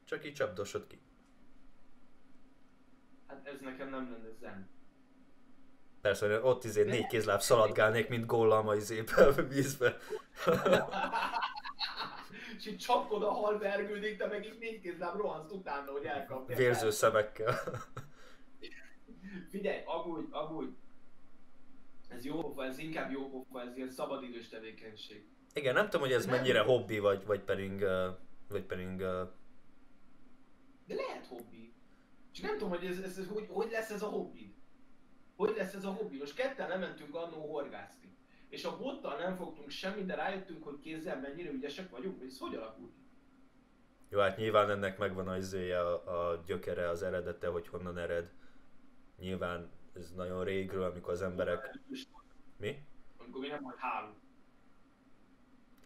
[0.06, 1.00] csak így csapdosod ki.
[3.32, 4.70] Hát ez nekem nem lenne zen.
[6.02, 9.98] Persze, hogy ott izé négy kézláb szaladgálnék, mint góllam a izébe, a vízbe.
[12.58, 16.56] és így csapkod a hal vergődik, de meg így négy kézláb rohansz utána, hogy elkapja.
[16.56, 17.56] Vérző szemekkel.
[19.50, 20.76] Figyelj, amúgy, amúgy.
[22.08, 25.26] Ez jó pofa, ez inkább jó pofa, ez ilyen szabadidős tevékenység.
[25.54, 26.36] Igen, nem tudom, hogy ez Nem.
[26.36, 27.86] mennyire hobbi, vagy, vagy pedig,
[28.50, 31.71] vagy pedig De lehet hobbi.
[32.32, 34.56] Csak nem tudom, hogy ez, ez, ez hogy, hogy lesz ez a hobbi.
[35.36, 36.18] Hogy lesz ez a hobbi?
[36.18, 38.18] Most ketten lementünk annó horgászni.
[38.50, 42.38] És a bottal nem fogtunk semmit, de rájöttünk, hogy kézzel mennyire ügyesek vagyunk, hogy ez
[42.38, 42.94] hogy alakult?
[44.10, 48.32] Jó, hát nyilván ennek megvan az izéje, a, a gyökere, az eredete, hogy honnan ered.
[49.20, 51.80] Nyilván ez nagyon régről, amikor az emberek...
[52.58, 52.86] Mi?
[53.18, 54.20] Amikor mi nem volt három.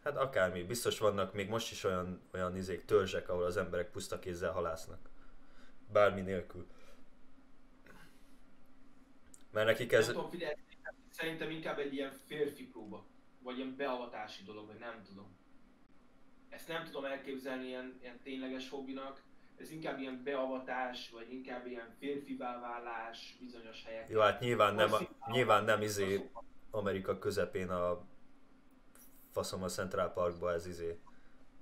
[0.03, 4.19] Hát akármi, biztos vannak még most is olyan, olyan izék, törzsek, ahol az emberek puszta
[4.19, 5.09] kézzel halásznak.
[5.95, 6.67] Bármi nélkül.
[9.51, 10.05] Mert nekik Ez...
[10.05, 10.53] Nem tudom, figyelj,
[11.09, 13.05] szerintem inkább egy ilyen férfi próba.
[13.41, 15.37] Vagy ilyen beavatási dolog, vagy nem tudom.
[16.49, 19.23] Ezt nem tudom elképzelni ilyen, ilyen tényleges hobbinak.
[19.57, 24.11] Ez inkább ilyen beavatás, vagy inkább ilyen férfivá válás bizonyos helyeken.
[24.11, 26.29] Jó, hát nyilván nem, Vagy nyilván nem izé
[26.71, 28.05] Amerika közepén a
[29.31, 30.99] faszom a Central Parkba ez izé.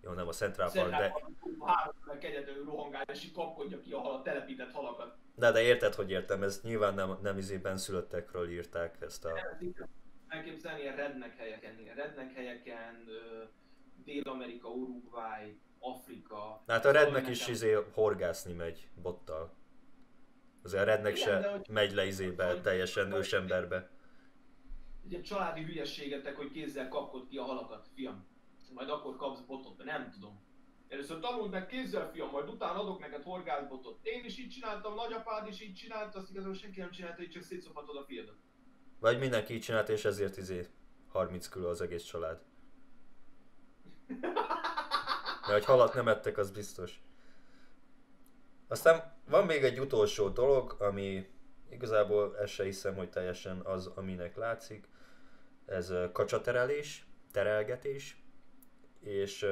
[0.03, 1.13] Jó, nem a Central Park, de,
[1.65, 5.17] Három egyedül rohangál, és így kapkodja ki a halat, telepített halakat.
[5.35, 9.31] de, de érted, hogy értem, ez nyilván nem, nem izében szülöttekről írták ezt a...
[10.27, 13.07] Elképzelni ilyen redneck helyeken, ilyen redneck helyeken,
[14.03, 16.63] Dél-Amerika, Uruguay, Afrika.
[16.67, 19.53] Hát a rednek is izé horgászni megy bottal.
[20.63, 23.89] Azért a rednek de se hogy- megy le izébe, hogy- teljesen hogy- ősemberbe.
[25.05, 28.31] Ugye családi hülyeségetek, hogy kézzel kapkod ki a halakat, fiam.
[28.73, 30.41] Majd akkor kapsz botot, de nem tudom.
[30.87, 33.99] Először tanuld meg kézzel, fiam, majd utána adok neked horgászbotot.
[34.01, 37.43] Én is így csináltam, nagyapád is így csinálta, azt igazából senki nem csinálta, így csak
[37.43, 38.35] szétszopatod a fiadat.
[38.99, 40.67] Vagy mindenki így csinált, és ezért izé
[41.07, 42.41] 30 kiló az egész család.
[45.47, 47.01] De hogy halat nem ettek, az biztos.
[48.67, 51.27] Aztán van még egy utolsó dolog, ami
[51.69, 54.89] igazából ezt se hiszem, hogy teljesen az, aminek látszik.
[55.65, 58.22] Ez kacsaterelés, terelgetés,
[59.03, 59.45] és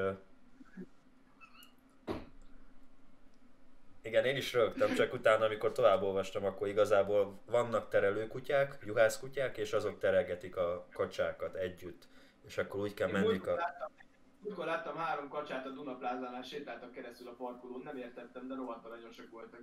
[4.01, 9.73] igen, én is rögtem, csak utána, amikor tovább olvastam, akkor igazából vannak terelőkutyák, juhászkutyák, és
[9.73, 12.07] azok terelgetik a kacsákat együtt.
[12.45, 13.55] És akkor úgy kell menni a...
[13.55, 13.91] láttam,
[14.39, 19.11] múltkor láttam három kacsát a Dunaplázánál, sétáltak keresztül a parkolón, nem értettem, de rohadt nagyon
[19.11, 19.61] sok voltak.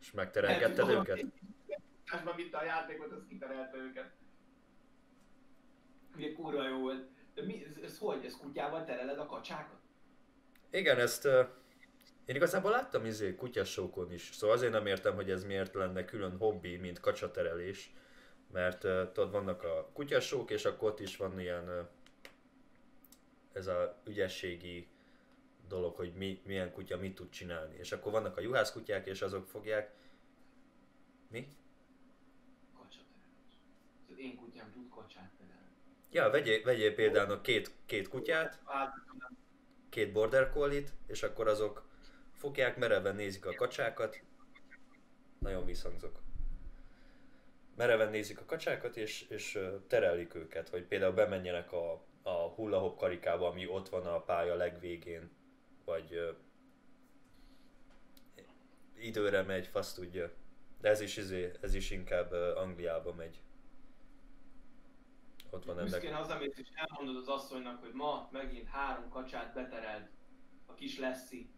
[0.00, 1.24] És megterelgetted őket?
[2.12, 4.10] Másban vitte a játékot, az kiterelte őket.
[6.16, 7.08] Ugye kurva jó volt.
[7.38, 8.24] De mi, ez, ez hogy?
[8.24, 9.78] Ez kutyával tereled a kacsákat?
[10.70, 11.46] Igen, ezt uh,
[12.24, 16.36] én igazából láttam izé kutyasókon is, szóval azért nem értem, hogy ez miért lenne külön
[16.36, 17.92] hobbi, mint kacsaterelés.
[18.52, 21.88] Mert uh, tudod, vannak a kutyasók, és akkor ott is van ilyen uh,
[23.52, 24.88] ez a ügyességi
[25.68, 27.76] dolog, hogy mi, milyen kutya mit tud csinálni.
[27.76, 29.94] És akkor vannak a juhászkutyák, és azok fogják...
[31.28, 31.48] Mi?
[32.74, 33.58] Kacsaterelés.
[34.10, 35.57] Az én kutyám tud kacsát terelni.
[36.10, 38.60] Ja, vegyél, vegyél például két, két kutyát,
[39.88, 41.88] két border collie és akkor azok
[42.34, 44.20] fogják, mereven nézik a kacsákat.
[45.38, 46.20] Nagyon visszhangzok.
[47.76, 53.48] Mereven nézik a kacsákat, és, és terelik őket, hogy például bemenjenek a, a hullahop karikába,
[53.48, 55.30] ami ott van a pálya legvégén,
[55.84, 56.36] vagy
[58.98, 60.30] időre megy, fasz tudja.
[60.80, 63.40] De ez is, izé, ez is inkább ö, Angliába megy.
[65.50, 65.90] Ott van ennek.
[65.90, 70.08] büszkén hazamész és elmondod az asszonynak, hogy ma megint három kacsát beterelt
[70.66, 71.50] a kis Leszi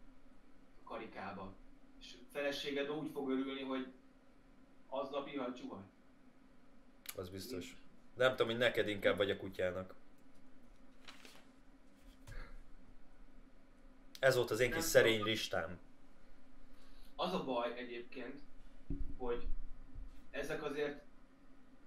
[0.80, 1.55] a karikába.
[2.01, 3.93] És a feleséged úgy fog örülni, hogy
[4.88, 5.82] aznap ihalt csuhaj.
[7.16, 7.76] Az biztos.
[8.14, 9.95] Nem tudom, hogy neked inkább vagy a kutyának.
[14.20, 15.78] Ez volt az én kis szerény listám.
[17.16, 18.41] Az a baj egyébként,
[19.16, 19.47] hogy
[20.30, 21.03] ezek azért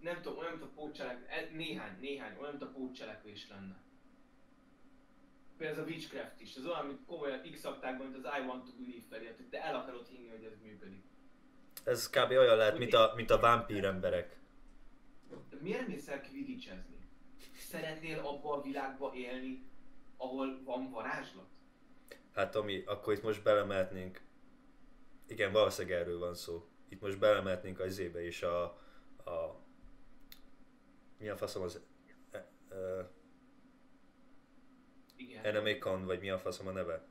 [0.04, 3.82] nem tudom, olyan, mint a pótcselek, e- néhány, néhány, olyan, mint a pótcselekvés lenne.
[5.58, 7.64] Például ez a Witchcraft is, az olyan, mint komolyan x
[7.98, 11.04] mint az I want to believe hogy te el akarod hinni, hogy ez működik.
[11.84, 12.30] Ez kb.
[12.30, 14.38] olyan lehet, mint a, mint a vámpír emberek.
[15.50, 17.08] De miért mész el quidditchezni?
[17.58, 19.66] Szeretnél abba a világba élni,
[20.18, 21.48] ahol van varázslat?
[22.34, 24.22] Hát Tomi, akkor itt most belemehetnénk.
[25.28, 26.68] Igen, valószínűleg erről van szó.
[26.90, 28.64] Itt most belemehetnénk az izébe is a,
[29.26, 29.63] a...
[31.24, 31.82] Mi a faszom az...
[32.32, 32.38] E,
[32.70, 33.12] e.
[35.44, 37.08] Enemicon, vagy mi a faszom a neve?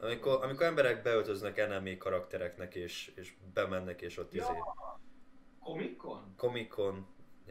[0.00, 4.52] Amikor, amikor emberek beöltöznek enemy karaktereknek, és, és bemennek, és ott izé...
[4.52, 5.00] Ja,
[5.60, 6.34] Comic-Con?
[6.36, 7.06] Comic Con...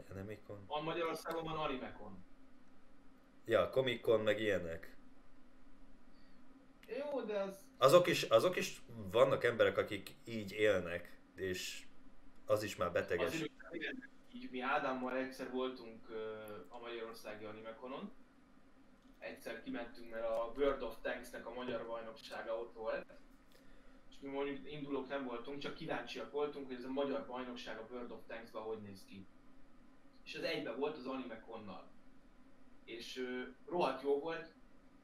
[0.10, 0.66] Enemicon?
[0.68, 2.26] Van Magyarországon van Animecon.
[3.46, 4.96] Ja, Comic Con, meg ilyenek.
[6.88, 7.66] Jó, de az...
[7.78, 11.86] Azok is, azok is vannak emberek, akik így élnek, és
[12.46, 13.44] az is már beteges.
[13.72, 16.10] Igen, így mi Ádámmal egyszer voltunk
[16.70, 18.12] a Magyarországi Animeconon.
[19.20, 23.06] Egyszer kimentünk, mert a World of Tanks-nek a magyar bajnoksága ott volt.
[24.10, 27.88] És mi mondjuk indulók nem voltunk, csak kíváncsiak voltunk, hogy ez a magyar bajnokság a
[27.92, 29.26] World of Tanks-ban hogy néz ki.
[30.24, 31.90] És az egyben volt az Animeconnal.
[32.84, 34.54] És ö, rohadt jó volt,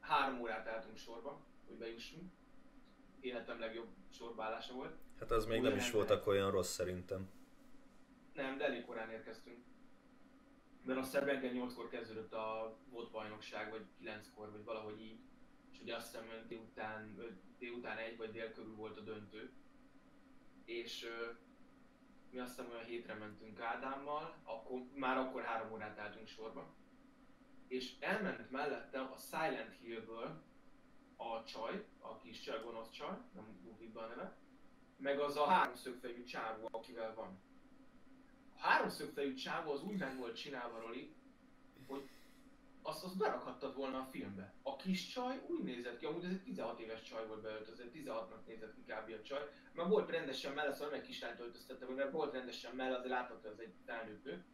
[0.00, 2.32] három órát álltunk sorba, hogy bejussunk.
[3.20, 4.96] Életem legjobb sorbállása volt.
[5.18, 7.30] Hát az még nem is volt akkor olyan rossz szerintem.
[8.38, 9.64] Nem, de elég korán érkeztünk.
[10.84, 15.20] Mert azt hiszem reggel 8-kor kezdődött a volt bajnokság, vagy 9-kor, vagy valahogy így.
[15.72, 17.16] És ugye azt hiszem délután,
[17.58, 19.52] délután egy vagy dél körül volt a döntő.
[20.64, 21.30] És ö,
[22.30, 26.74] mi azt hiszem olyan hétre mentünk Ádámmal, akkor, már akkor három órát álltunk sorba.
[27.68, 30.42] És elment mellettem a Silent Hillből
[31.16, 33.60] a csaj, a kis csaj, gonosz csaj, nem
[33.92, 34.36] be a neve,
[34.96, 37.46] meg az a háromszögfejű csávó, akivel van
[38.60, 41.14] a csávó az úgy meg volt csinálva, Roli,
[41.86, 42.08] hogy
[42.82, 44.54] azt, azt berakhattad volna a filmbe.
[44.62, 48.46] A kis csaj úgy nézett ki, amúgy ez egy 16 éves csaj volt beöltözve, 16-nak
[48.46, 49.12] nézett ki kb.
[49.20, 52.94] a csaj, mert volt rendesen mell, szóval meg kislányt öltöztette, meg, mert volt rendesen mell,
[52.94, 54.44] azért látható, hogy ez egy felnőtt nő.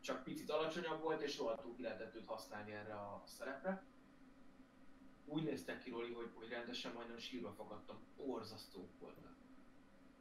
[0.00, 3.84] Csak picit alacsonyabb volt, és rohadtul ki lehetett őt használni erre a szerepre.
[5.24, 7.96] Úgy néztek ki Roli, hogy, hogy rendesen majdnem sírva fogadtam.
[8.16, 9.36] Borzasztók voltak.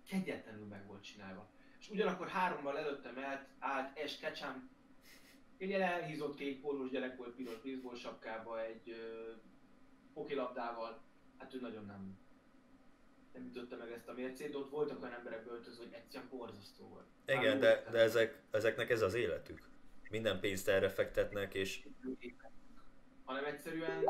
[0.07, 1.49] Kegyetlenül meg volt csinálva
[1.89, 4.69] ugyanakkor hárommal előttem állt, állt Ash Ketchum,
[5.57, 9.31] egy ilyen elhízott kék pólós gyerek volt piros baseball sapkába, egy ö,
[10.13, 11.01] pokilabdával,
[11.37, 12.17] hát ő nagyon nem,
[13.33, 16.87] nem ütötte meg ezt a mércét, de ott voltak olyan emberek beöltözve, hogy egyszerűen borzasztó
[16.87, 17.05] volt.
[17.25, 19.69] Igen, de, de ezek, ezeknek ez az életük.
[20.09, 21.87] Minden pénzt erre fektetnek, és
[23.23, 24.03] hanem egyszerűen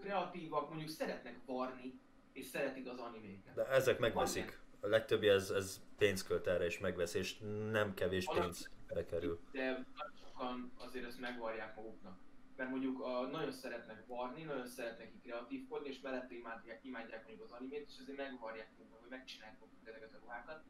[0.00, 2.00] kreatívak, mondjuk szeretnek varni,
[2.32, 3.54] és szeretik az animéket.
[3.54, 4.58] de ezek megveszik.
[4.80, 7.38] A legtöbbi ez, ez pénzt költ erre, és megvesz, és
[7.70, 9.40] nem kevés pénz bekerül.
[9.52, 9.86] De
[10.22, 12.18] sokan azért ezt megvarják maguknak.
[12.56, 17.52] Mert mondjuk a, nagyon szeretnek varni, nagyon szeretnek kreatívkodni, és mellette imádják, imádják mondjuk az
[17.52, 20.62] animét, és azért megvarják maguknak, hogy megcsinálják maguknak ezeket a ruhákat.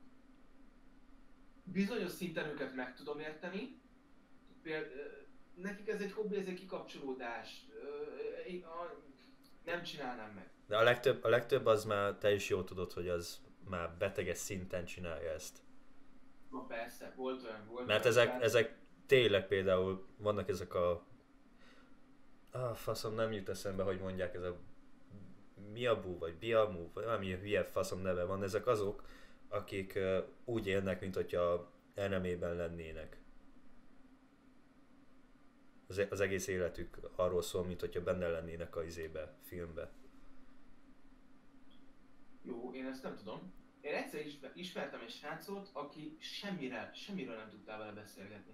[1.65, 3.81] Bizonyos szinten őket meg tudom érteni.
[4.63, 7.67] Például, nekik ez egy hobbi, ez egy kikapcsolódás.
[8.49, 9.03] Én a-
[9.65, 10.51] Nem csinálnám meg.
[10.67, 13.41] De a legtöbb, a legtöbb az már te is jól tudod, hogy az
[13.71, 15.59] már beteges szinten csinálja ezt.
[16.51, 21.05] Na persze, volt olyan, volt Mert olyan, ezek, ezek tényleg például vannak ezek a...
[22.51, 24.57] Ah, faszom, nem jut eszembe, hogy mondják, ez a
[25.73, 29.05] Miabu, vagy Biamu, vagy valami hülye faszom neve van, ezek azok,
[29.49, 33.21] akik uh, úgy élnek, mint hogyha enemében lennének.
[35.87, 39.91] Az, e- az egész életük arról szól, mint hogyha benne lennének a izébe, filmbe.
[42.43, 43.53] Jó, én ezt nem tudom.
[43.81, 48.53] Én egyszer ismer, ismertem egy srácot, aki semmire, semmiről nem tudtál vele beszélgetni.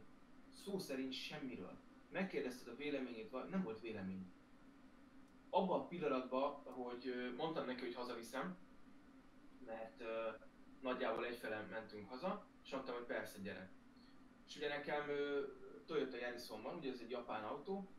[0.64, 1.79] Szó szerint semmiről.
[2.11, 4.33] Megkérdezted a véleményét, vagy nem volt vélemény.
[5.51, 8.57] Abban a pillanatban, hogy mondtam neki, hogy hazaviszem,
[9.64, 10.29] mert ö,
[10.81, 13.70] nagyjából egyfele mentünk haza, és mondtam, hogy persze, gyere.
[14.49, 15.43] És ugye nekem ö,
[15.87, 17.91] Toyota Yarison van, ugye ez egy japán autó,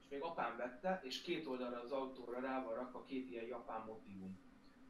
[0.00, 3.84] és még apám vette, és két oldalra az autóra rá van rakva két ilyen japán
[3.86, 4.45] motívum.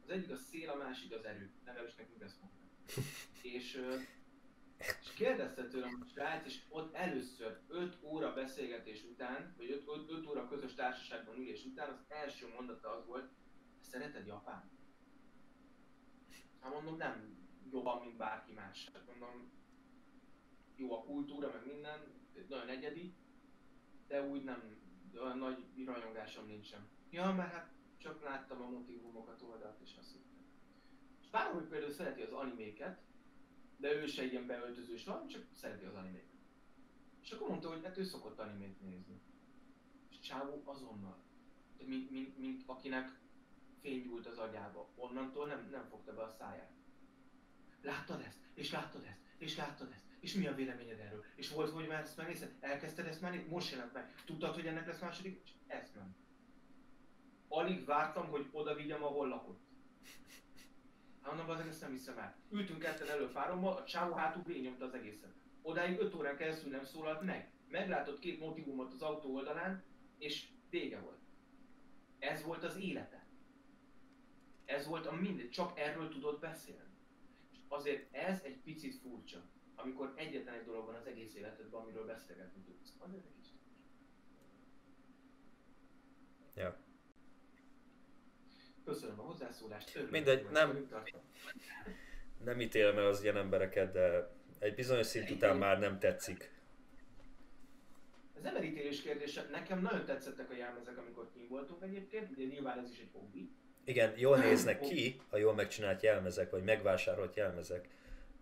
[0.07, 1.51] Az egyik a szél, a másik az erő.
[1.65, 2.65] Legalábbis nekünk ezt mondta.
[3.55, 3.81] és,
[4.77, 10.09] és kérdezte tőlem a srác, és ott először 5 óra beszélgetés után, vagy 5, 5,
[10.09, 13.31] 5 óra közös társaságban ülés után az első mondata az volt,
[13.81, 14.69] szereted Japán?
[16.59, 17.37] Hát mondom, nem
[17.71, 18.89] jobban, mint bárki más.
[18.93, 19.51] Hát mondom,
[20.75, 21.99] jó a kultúra, meg minden,
[22.49, 23.15] nagyon egyedi,
[24.07, 24.77] de úgy nem,
[25.21, 26.87] olyan nagy rajongásom nincsen.
[27.09, 30.45] Ja, mert hát csak láttam a motivumokat oldalt és azt hittem.
[31.21, 33.01] És Párom, hogy például szereti az animéket,
[33.77, 36.35] de ő se ilyen beöltözős van, csak szereti az animéket.
[37.21, 39.21] És akkor mondta, hogy hát ő szokott animét nézni.
[40.09, 41.17] És Csávó azonnal,
[41.77, 43.19] de mint, mint, mint akinek
[43.81, 46.71] fénygyúlt az agyába, onnantól nem, nem fogta be a száját.
[47.81, 48.39] Láttad ezt?
[48.53, 49.21] És láttad ezt?
[49.37, 50.05] És láttad ezt?
[50.19, 51.23] És mi a véleményed erről?
[51.35, 52.55] És volt, hogy már ezt megnézted?
[52.59, 53.45] Elkezdted ezt már?
[53.47, 54.15] Most jelent meg.
[54.25, 55.41] Tudtad, hogy ennek lesz második?
[55.43, 56.15] És ez nem.
[57.47, 59.59] Alig vártam, hogy oda vigyem, ahol lakott.
[61.21, 62.35] Hát mondom, azért ezt nem hiszem el.
[62.49, 65.33] Ültünk ketten elő párommal, a csávó hátul nyomta az egészet.
[65.61, 67.51] Odáig 5 órán keresztül nem szólalt meg.
[67.69, 69.83] Meglátott két motivumot az autó oldalán,
[70.17, 71.19] és vége volt.
[72.19, 73.25] Ez volt az élete.
[74.65, 76.95] Ez volt a mindegy, csak erről tudott beszélni.
[77.51, 79.43] És azért ez egy picit furcsa,
[79.75, 82.93] amikor egyetlen egy dolog van az egész életedben, amiről beszélgetni tudsz.
[82.97, 83.59] Azért egy kicsit.
[86.55, 86.86] Ja.
[88.87, 89.95] Köszönöm a hozzászólást.
[89.95, 90.89] Örülök, Mindegy, nem-.
[92.43, 94.29] Nem ítélem el az ilyen embereket, de
[94.59, 96.51] egy bizonyos szint után már nem tetszik.
[98.35, 99.47] Ez nem elítélés kérdése.
[99.51, 103.51] Nekem nagyon tetszettek a jelmezek, amikor kim voltunk egyébként, ugye nyilván ez is egy hobbi.
[103.83, 107.87] Igen, jól néznek ki a jól megcsinált jelmezek, vagy megvásárolt jelmezek,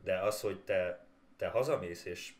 [0.03, 1.05] de az, hogy te,
[1.37, 2.33] te hazamész, és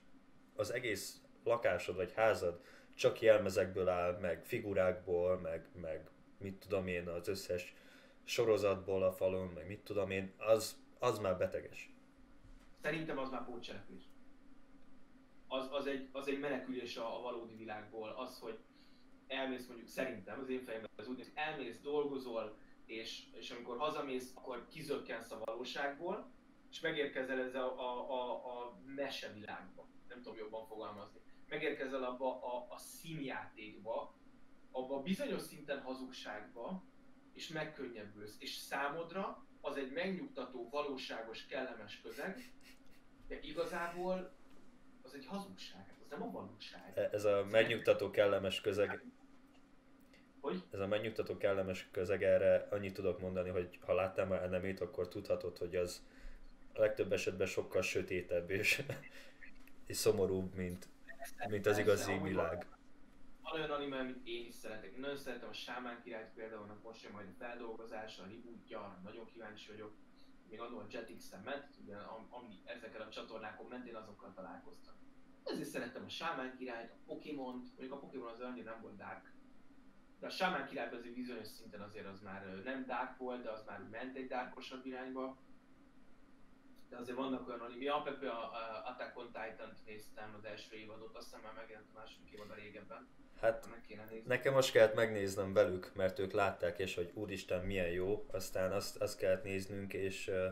[0.56, 2.62] az egész lakásod vagy házad
[2.93, 7.74] csak jelmezekből áll, meg figurákból, meg, meg mit tudom én, az összes
[8.26, 11.89] sorozatból a falon, meg mit tudom én, az, az már beteges.
[12.82, 14.03] Szerintem az már pótcselekvés.
[15.47, 18.59] Az, az, egy, az egy menekülés a, a valódi világból, az, hogy
[19.28, 24.32] elmész mondjuk szerintem, az én fejemben az úgy ki, elmész, dolgozol, és, és amikor hazamész,
[24.36, 26.32] akkor kizökkensz a valóságból,
[26.71, 29.88] és megérkezel ezzel a, a, a, a mesevilágba.
[30.07, 31.19] Nem tudom jobban fogalmazni.
[31.49, 34.13] Megérkezel abba a, a színjátékba,
[34.71, 36.84] abba a bizonyos szinten hazugságba,
[37.36, 38.36] és megkönnyebbülsz.
[38.40, 42.52] És számodra az egy megnyugtató, valóságos, kellemes közeg,
[43.28, 44.32] de igazából
[45.02, 46.92] az egy hazugság, az nem a valóság.
[46.96, 49.04] E- Ez a megnyugtató kellemes közeg,
[50.42, 50.64] Hogy?
[50.72, 55.08] ez a megnyugtató kellemes közeg, erre annyit tudok mondani, hogy ha láttál már enemét, akkor
[55.08, 56.04] tudhatod, hogy az
[56.74, 58.84] a legtöbb esetben sokkal sötétebb és,
[59.86, 60.88] és szomorúbb, mint,
[61.50, 62.66] mint az igazi világ.
[63.56, 64.93] Olyan anime, amit én is szeretek.
[64.93, 68.99] Én nagyon szeretem a Sámán királyt például, annak most jön majd a feldolgozása, a rebootja,
[69.03, 69.93] nagyon kíváncsi vagyok.
[70.49, 74.93] Még annól a Jetix-en ment, ugye, am- ami ezeken a csatornákon ment, én azokkal találkoztam.
[75.43, 79.34] Ezért szerettem a Sámán királyt, a Pokémon-t, mondjuk a Pokémon az annyira nem volt dark.
[80.20, 83.66] De a Sámán király azért bizonyos szinten azért az már nem dark volt, de az
[83.66, 85.38] már ment egy darkosabb irányba.
[86.96, 90.76] De azért vannak olyan anime, ja, például a, a Attack on Titan-t néztem az első
[90.76, 93.08] évadot, azt hiszem már megjelent a második évad a régebben.
[93.41, 93.68] Hát
[94.26, 99.02] nekem most kellett megnéznem velük, mert ők látták, és hogy úristen milyen jó, aztán azt,
[99.02, 100.46] azt kellett néznünk, és uh,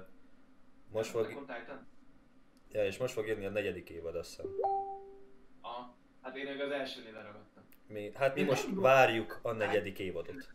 [0.91, 1.87] most fog, Titan?
[2.71, 4.51] ja, és most fog jönni a negyedik évad, azt hiszem.
[5.61, 5.95] Aha.
[6.21, 7.63] Hát én még az elsőnél leragadtam.
[7.87, 10.53] Mi, hát mi De most várjuk a negyedik évadot.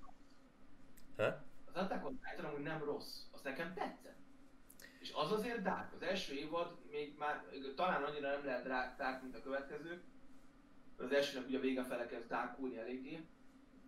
[1.16, 1.24] Ha?
[1.64, 4.07] Az Attack on Titan amúgy nem rossz, az nekem tetszett.
[5.08, 5.92] És az azért dark.
[5.94, 7.44] Az első évad még már
[7.76, 10.00] talán annyira nem lehet dark, mint a következők.
[10.96, 13.20] Az elsőnek ugye a vége fele kezd darkulni eléggé.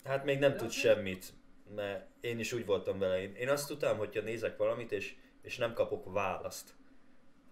[0.04, 1.32] Hát még nem De tud azért- semmit,
[1.74, 3.20] mert én is úgy voltam vele.
[3.22, 6.74] Én, én azt tudtam, hogyha nézek valamit, és, és nem kapok választ.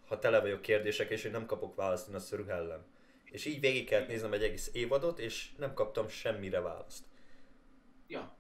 [0.07, 2.85] Ha tele vagyok kérdések, és én nem kapok választ, én azt rühellem.
[3.25, 7.05] És így végig kellett néznem egy egész évadot, és nem kaptam semmire választ.
[8.07, 8.37] Ja,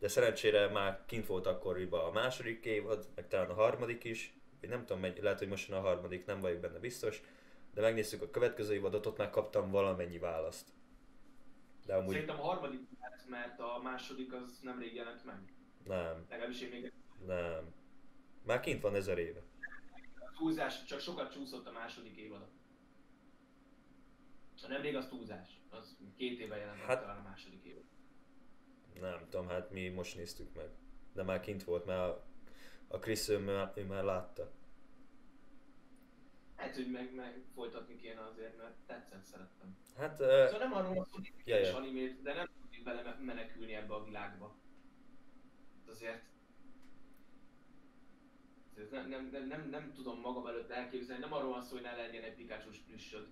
[0.00, 4.34] De szerencsére már kint volt akkoriban a második évad, meg talán a harmadik is.
[4.60, 7.22] Vagy nem tudom, megy, lehet, hogy most a harmadik, nem vagyok benne biztos.
[7.74, 10.68] De megnéztük a következő évadot, ott már kaptam valamennyi választ.
[11.86, 15.52] De amúgy szerintem a harmadik lett, mert a második az nemrég jelent meg.
[15.86, 16.92] nem, Legalábbis én még
[17.26, 17.74] nem.
[18.46, 19.42] Már kint van ezer éve.
[20.38, 22.48] túlzás, csak sokat csúszott a második évad.
[24.62, 27.82] Ha nemrég az túlzás, az két éve jelent meg Hát- talán a második évad.
[29.00, 30.68] Nem tudom, hát mi most néztük meg.
[31.12, 32.20] De már kint volt, mert
[32.88, 34.50] a, Chris ő már, ő már látta.
[36.56, 39.76] Hát, hogy meg, meg folytatni kéne azért, mert tetszett, szerettem.
[39.96, 41.76] Hát, Szóval uh, nem arról van hogy Ja, ja.
[41.76, 44.56] animét, de nem tudjuk bele menekülni ebbe a világba.
[45.90, 46.22] Azért...
[48.76, 51.82] Ez nem, nem, nem, nem, nem, tudom magam előtt elképzelni, nem arról van szó, hogy
[51.82, 53.26] ne legyen egy pikachu plüssöd.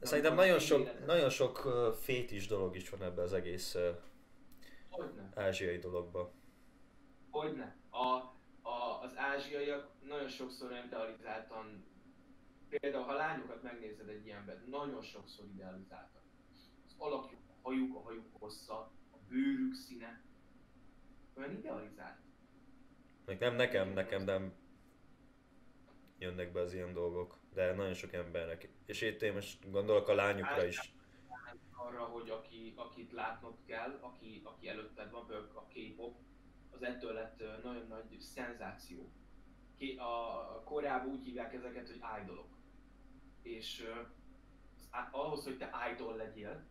[0.00, 1.58] szerintem nagyon sok, nagyon sok
[2.00, 3.76] fétis dolog is van ebbe az egész
[4.88, 5.30] Hogyne?
[5.34, 6.32] ázsiai dologba.
[7.30, 7.76] Hogyne?
[7.90, 8.06] A,
[8.68, 11.84] a, az ázsiaiak nagyon sokszor idealizáltan,
[12.68, 16.22] például ha lányokat megnézed egy ilyenben, nagyon sokszor idealizáltak.
[16.86, 18.78] Az alakjuk, a hajuk, a hajuk hossza,
[19.10, 20.22] a bőrük színe,
[21.36, 22.18] olyan idealizált.
[23.24, 24.52] Meg nem nekem, nekem nem
[26.18, 28.68] jönnek be az ilyen dolgok, de nagyon sok embernek.
[28.86, 30.92] És itt én most gondolok a lányokra is.
[31.80, 36.16] Arra, hogy aki, akit látnod kell, aki, aki előtted van, például a K-pop,
[36.70, 39.12] az ettől lett nagyon nagy szenzáció.
[39.96, 42.56] A Koreában úgy hívják ezeket, hogy idolok.
[43.42, 43.84] És
[45.10, 46.66] ahhoz, hogy te idol legyél,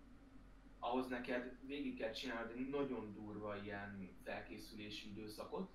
[0.79, 5.69] ahhoz neked végig kell csinálni egy nagyon durva ilyen felkészülési időszakot,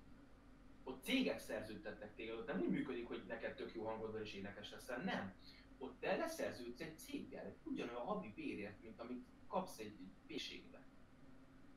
[0.83, 4.33] ott cégek szerződtetnek téged, ott nem úgy működik, hogy neked tök jó hangod van és
[4.33, 5.33] énekes leszel, nem.
[5.77, 9.97] Ott te leszerződsz egy céggel, ugyanolyan havi bérért, mint amit kapsz egy,
[10.27, 10.81] péségbe.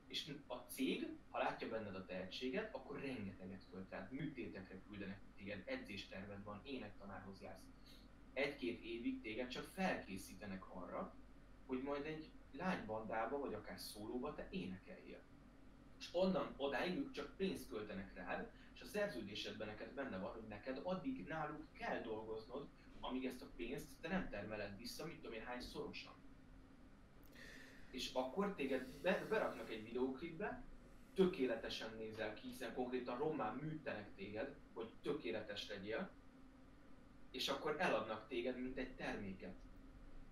[0.06, 5.62] És a cég, ha látja benned a tehetséget, akkor rengeteget költ rád, műtétekre küldenek téged,
[5.66, 7.64] edzésterved van, énektanárhoz jársz.
[8.32, 11.14] Egy-két évig téged csak felkészítenek arra,
[11.66, 15.22] hogy majd egy lánybandába, vagy akár szólóba te énekeljél.
[15.98, 20.46] És onnan odáig ők csak pénzt költenek rád, és a szerződésedben neked benne van, hogy
[20.48, 22.68] neked addig náluk kell dolgoznod,
[23.00, 26.12] amíg ezt a pénzt te nem termeled vissza, mit tudom én hány szorosan.
[27.90, 30.62] És akkor téged be, beraknak egy videóklipbe,
[31.14, 36.10] tökéletesen nézel ki, hiszen konkrétan román műtenek téged, hogy tökéletes legyél,
[37.30, 39.54] és akkor eladnak téged, mint egy terméket.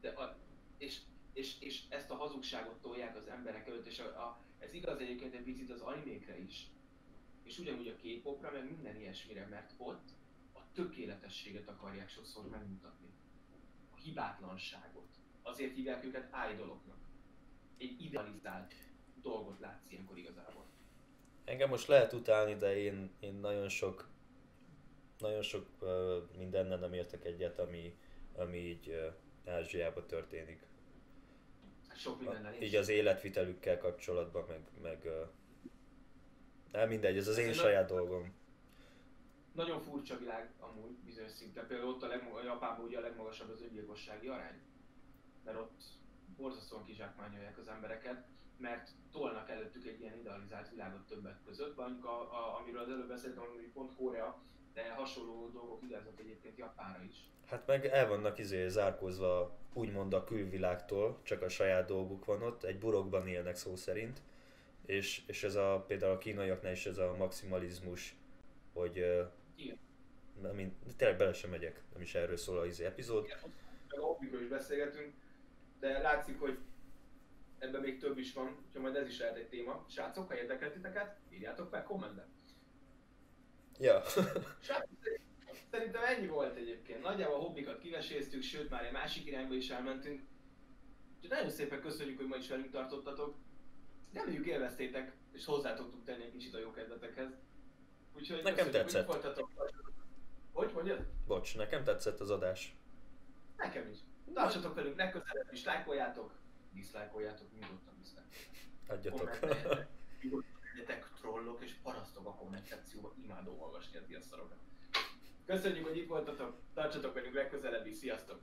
[0.00, 0.36] De a,
[0.78, 1.00] és,
[1.32, 5.34] és, és ezt a hazugságot tolják az emberek előtt, és a, a, ez igaz egyébként
[5.34, 6.68] egy picit az animékre is
[7.44, 10.08] és ugyanúgy a K-popra, meg minden ilyesmire, mert ott
[10.74, 13.08] tökéletességet akarják sokszor megmutatni.
[13.92, 15.08] A hibátlanságot.
[15.42, 16.98] Azért hívják őket idoloknak.
[17.78, 18.74] Egy idealizált
[19.22, 20.64] dolgot látsz ilyenkor igazából.
[21.44, 24.12] Engem most lehet utálni, de én, én nagyon sok
[25.18, 25.88] nagyon sok uh,
[26.38, 27.98] mindennel nem értek egyet, ami,
[28.32, 30.66] ami így uh, Ázsiában történik.
[31.96, 35.28] Sok mindennel Így az életvitelükkel kapcsolatban, meg, meg uh,
[36.72, 38.34] nem mindegy, ez az én saját dolgom.
[39.54, 41.66] Nagyon furcsa világ amúgy bizonyos szinten.
[41.66, 44.60] Például ott a, legmag- a Japánban ugye a legmagasabb az öngyilkossági arány.
[45.44, 45.82] Mert ott
[46.36, 48.26] borzasztóan kizsákmányolják az embereket,
[48.56, 51.76] mert tolnak előttük egy ilyen idealizált világot többek között.
[51.76, 54.42] Mondjuk, a, a, amiről az előbb beszéltem, hogy pont Korea,
[54.74, 57.16] de hasonló dolgok igazak egyébként Japánra is.
[57.46, 62.62] Hát meg el vannak izé zárkózva úgymond a külvilágtól, csak a saját dolguk van ott,
[62.62, 64.22] egy burokban élnek szó szerint
[64.86, 68.16] és, és ez a, például a kínaiaknál is ez a maximalizmus,
[68.72, 69.26] hogy
[70.58, 73.24] Én tényleg bele sem megyek, nem is erről szól az izé epizód.
[73.24, 73.38] Igen,
[73.88, 75.14] a hobbikról is beszélgetünk,
[75.80, 76.58] de látszik, hogy
[77.58, 79.84] ebben még több is van, úgyhogy majd ez is lehet egy téma.
[79.88, 82.26] Srácok, ha érdekel titeket, írjátok meg kommentben.
[83.78, 84.02] Ja.
[84.66, 84.98] Srácok,
[85.70, 87.02] szerintem ennyi volt egyébként.
[87.02, 90.22] Nagyjából a hobbikat kiveséztük, sőt már egy másik irányba is elmentünk.
[91.16, 93.36] Úgyhogy nagyon szépen köszönjük, hogy ma is velünk tartottatok
[94.14, 97.28] reméljük élveztétek, és hozzá tudtuk tenni egy kicsit a jó kedvetekhez.
[98.16, 99.06] Úgyhogy nekem tetszett.
[99.06, 99.20] Hogy,
[100.54, 101.06] hogy mondjad?
[101.26, 102.76] Bocs, nekem tetszett az adás.
[103.56, 103.98] Nekem is.
[104.34, 106.32] Tartsatok velünk legközelebb is, lájkoljátok,
[106.72, 108.26] diszlájkoljátok, nyugodtan diszlájk.
[108.88, 109.38] Adjatok.
[110.74, 114.58] Legyetek trollok és parasztok a komment szekcióba, imádom olvasni az ilyen szarokat.
[115.46, 118.40] Köszönjük, hogy itt voltatok, tartsatok velünk legközelebb is, sziasztok!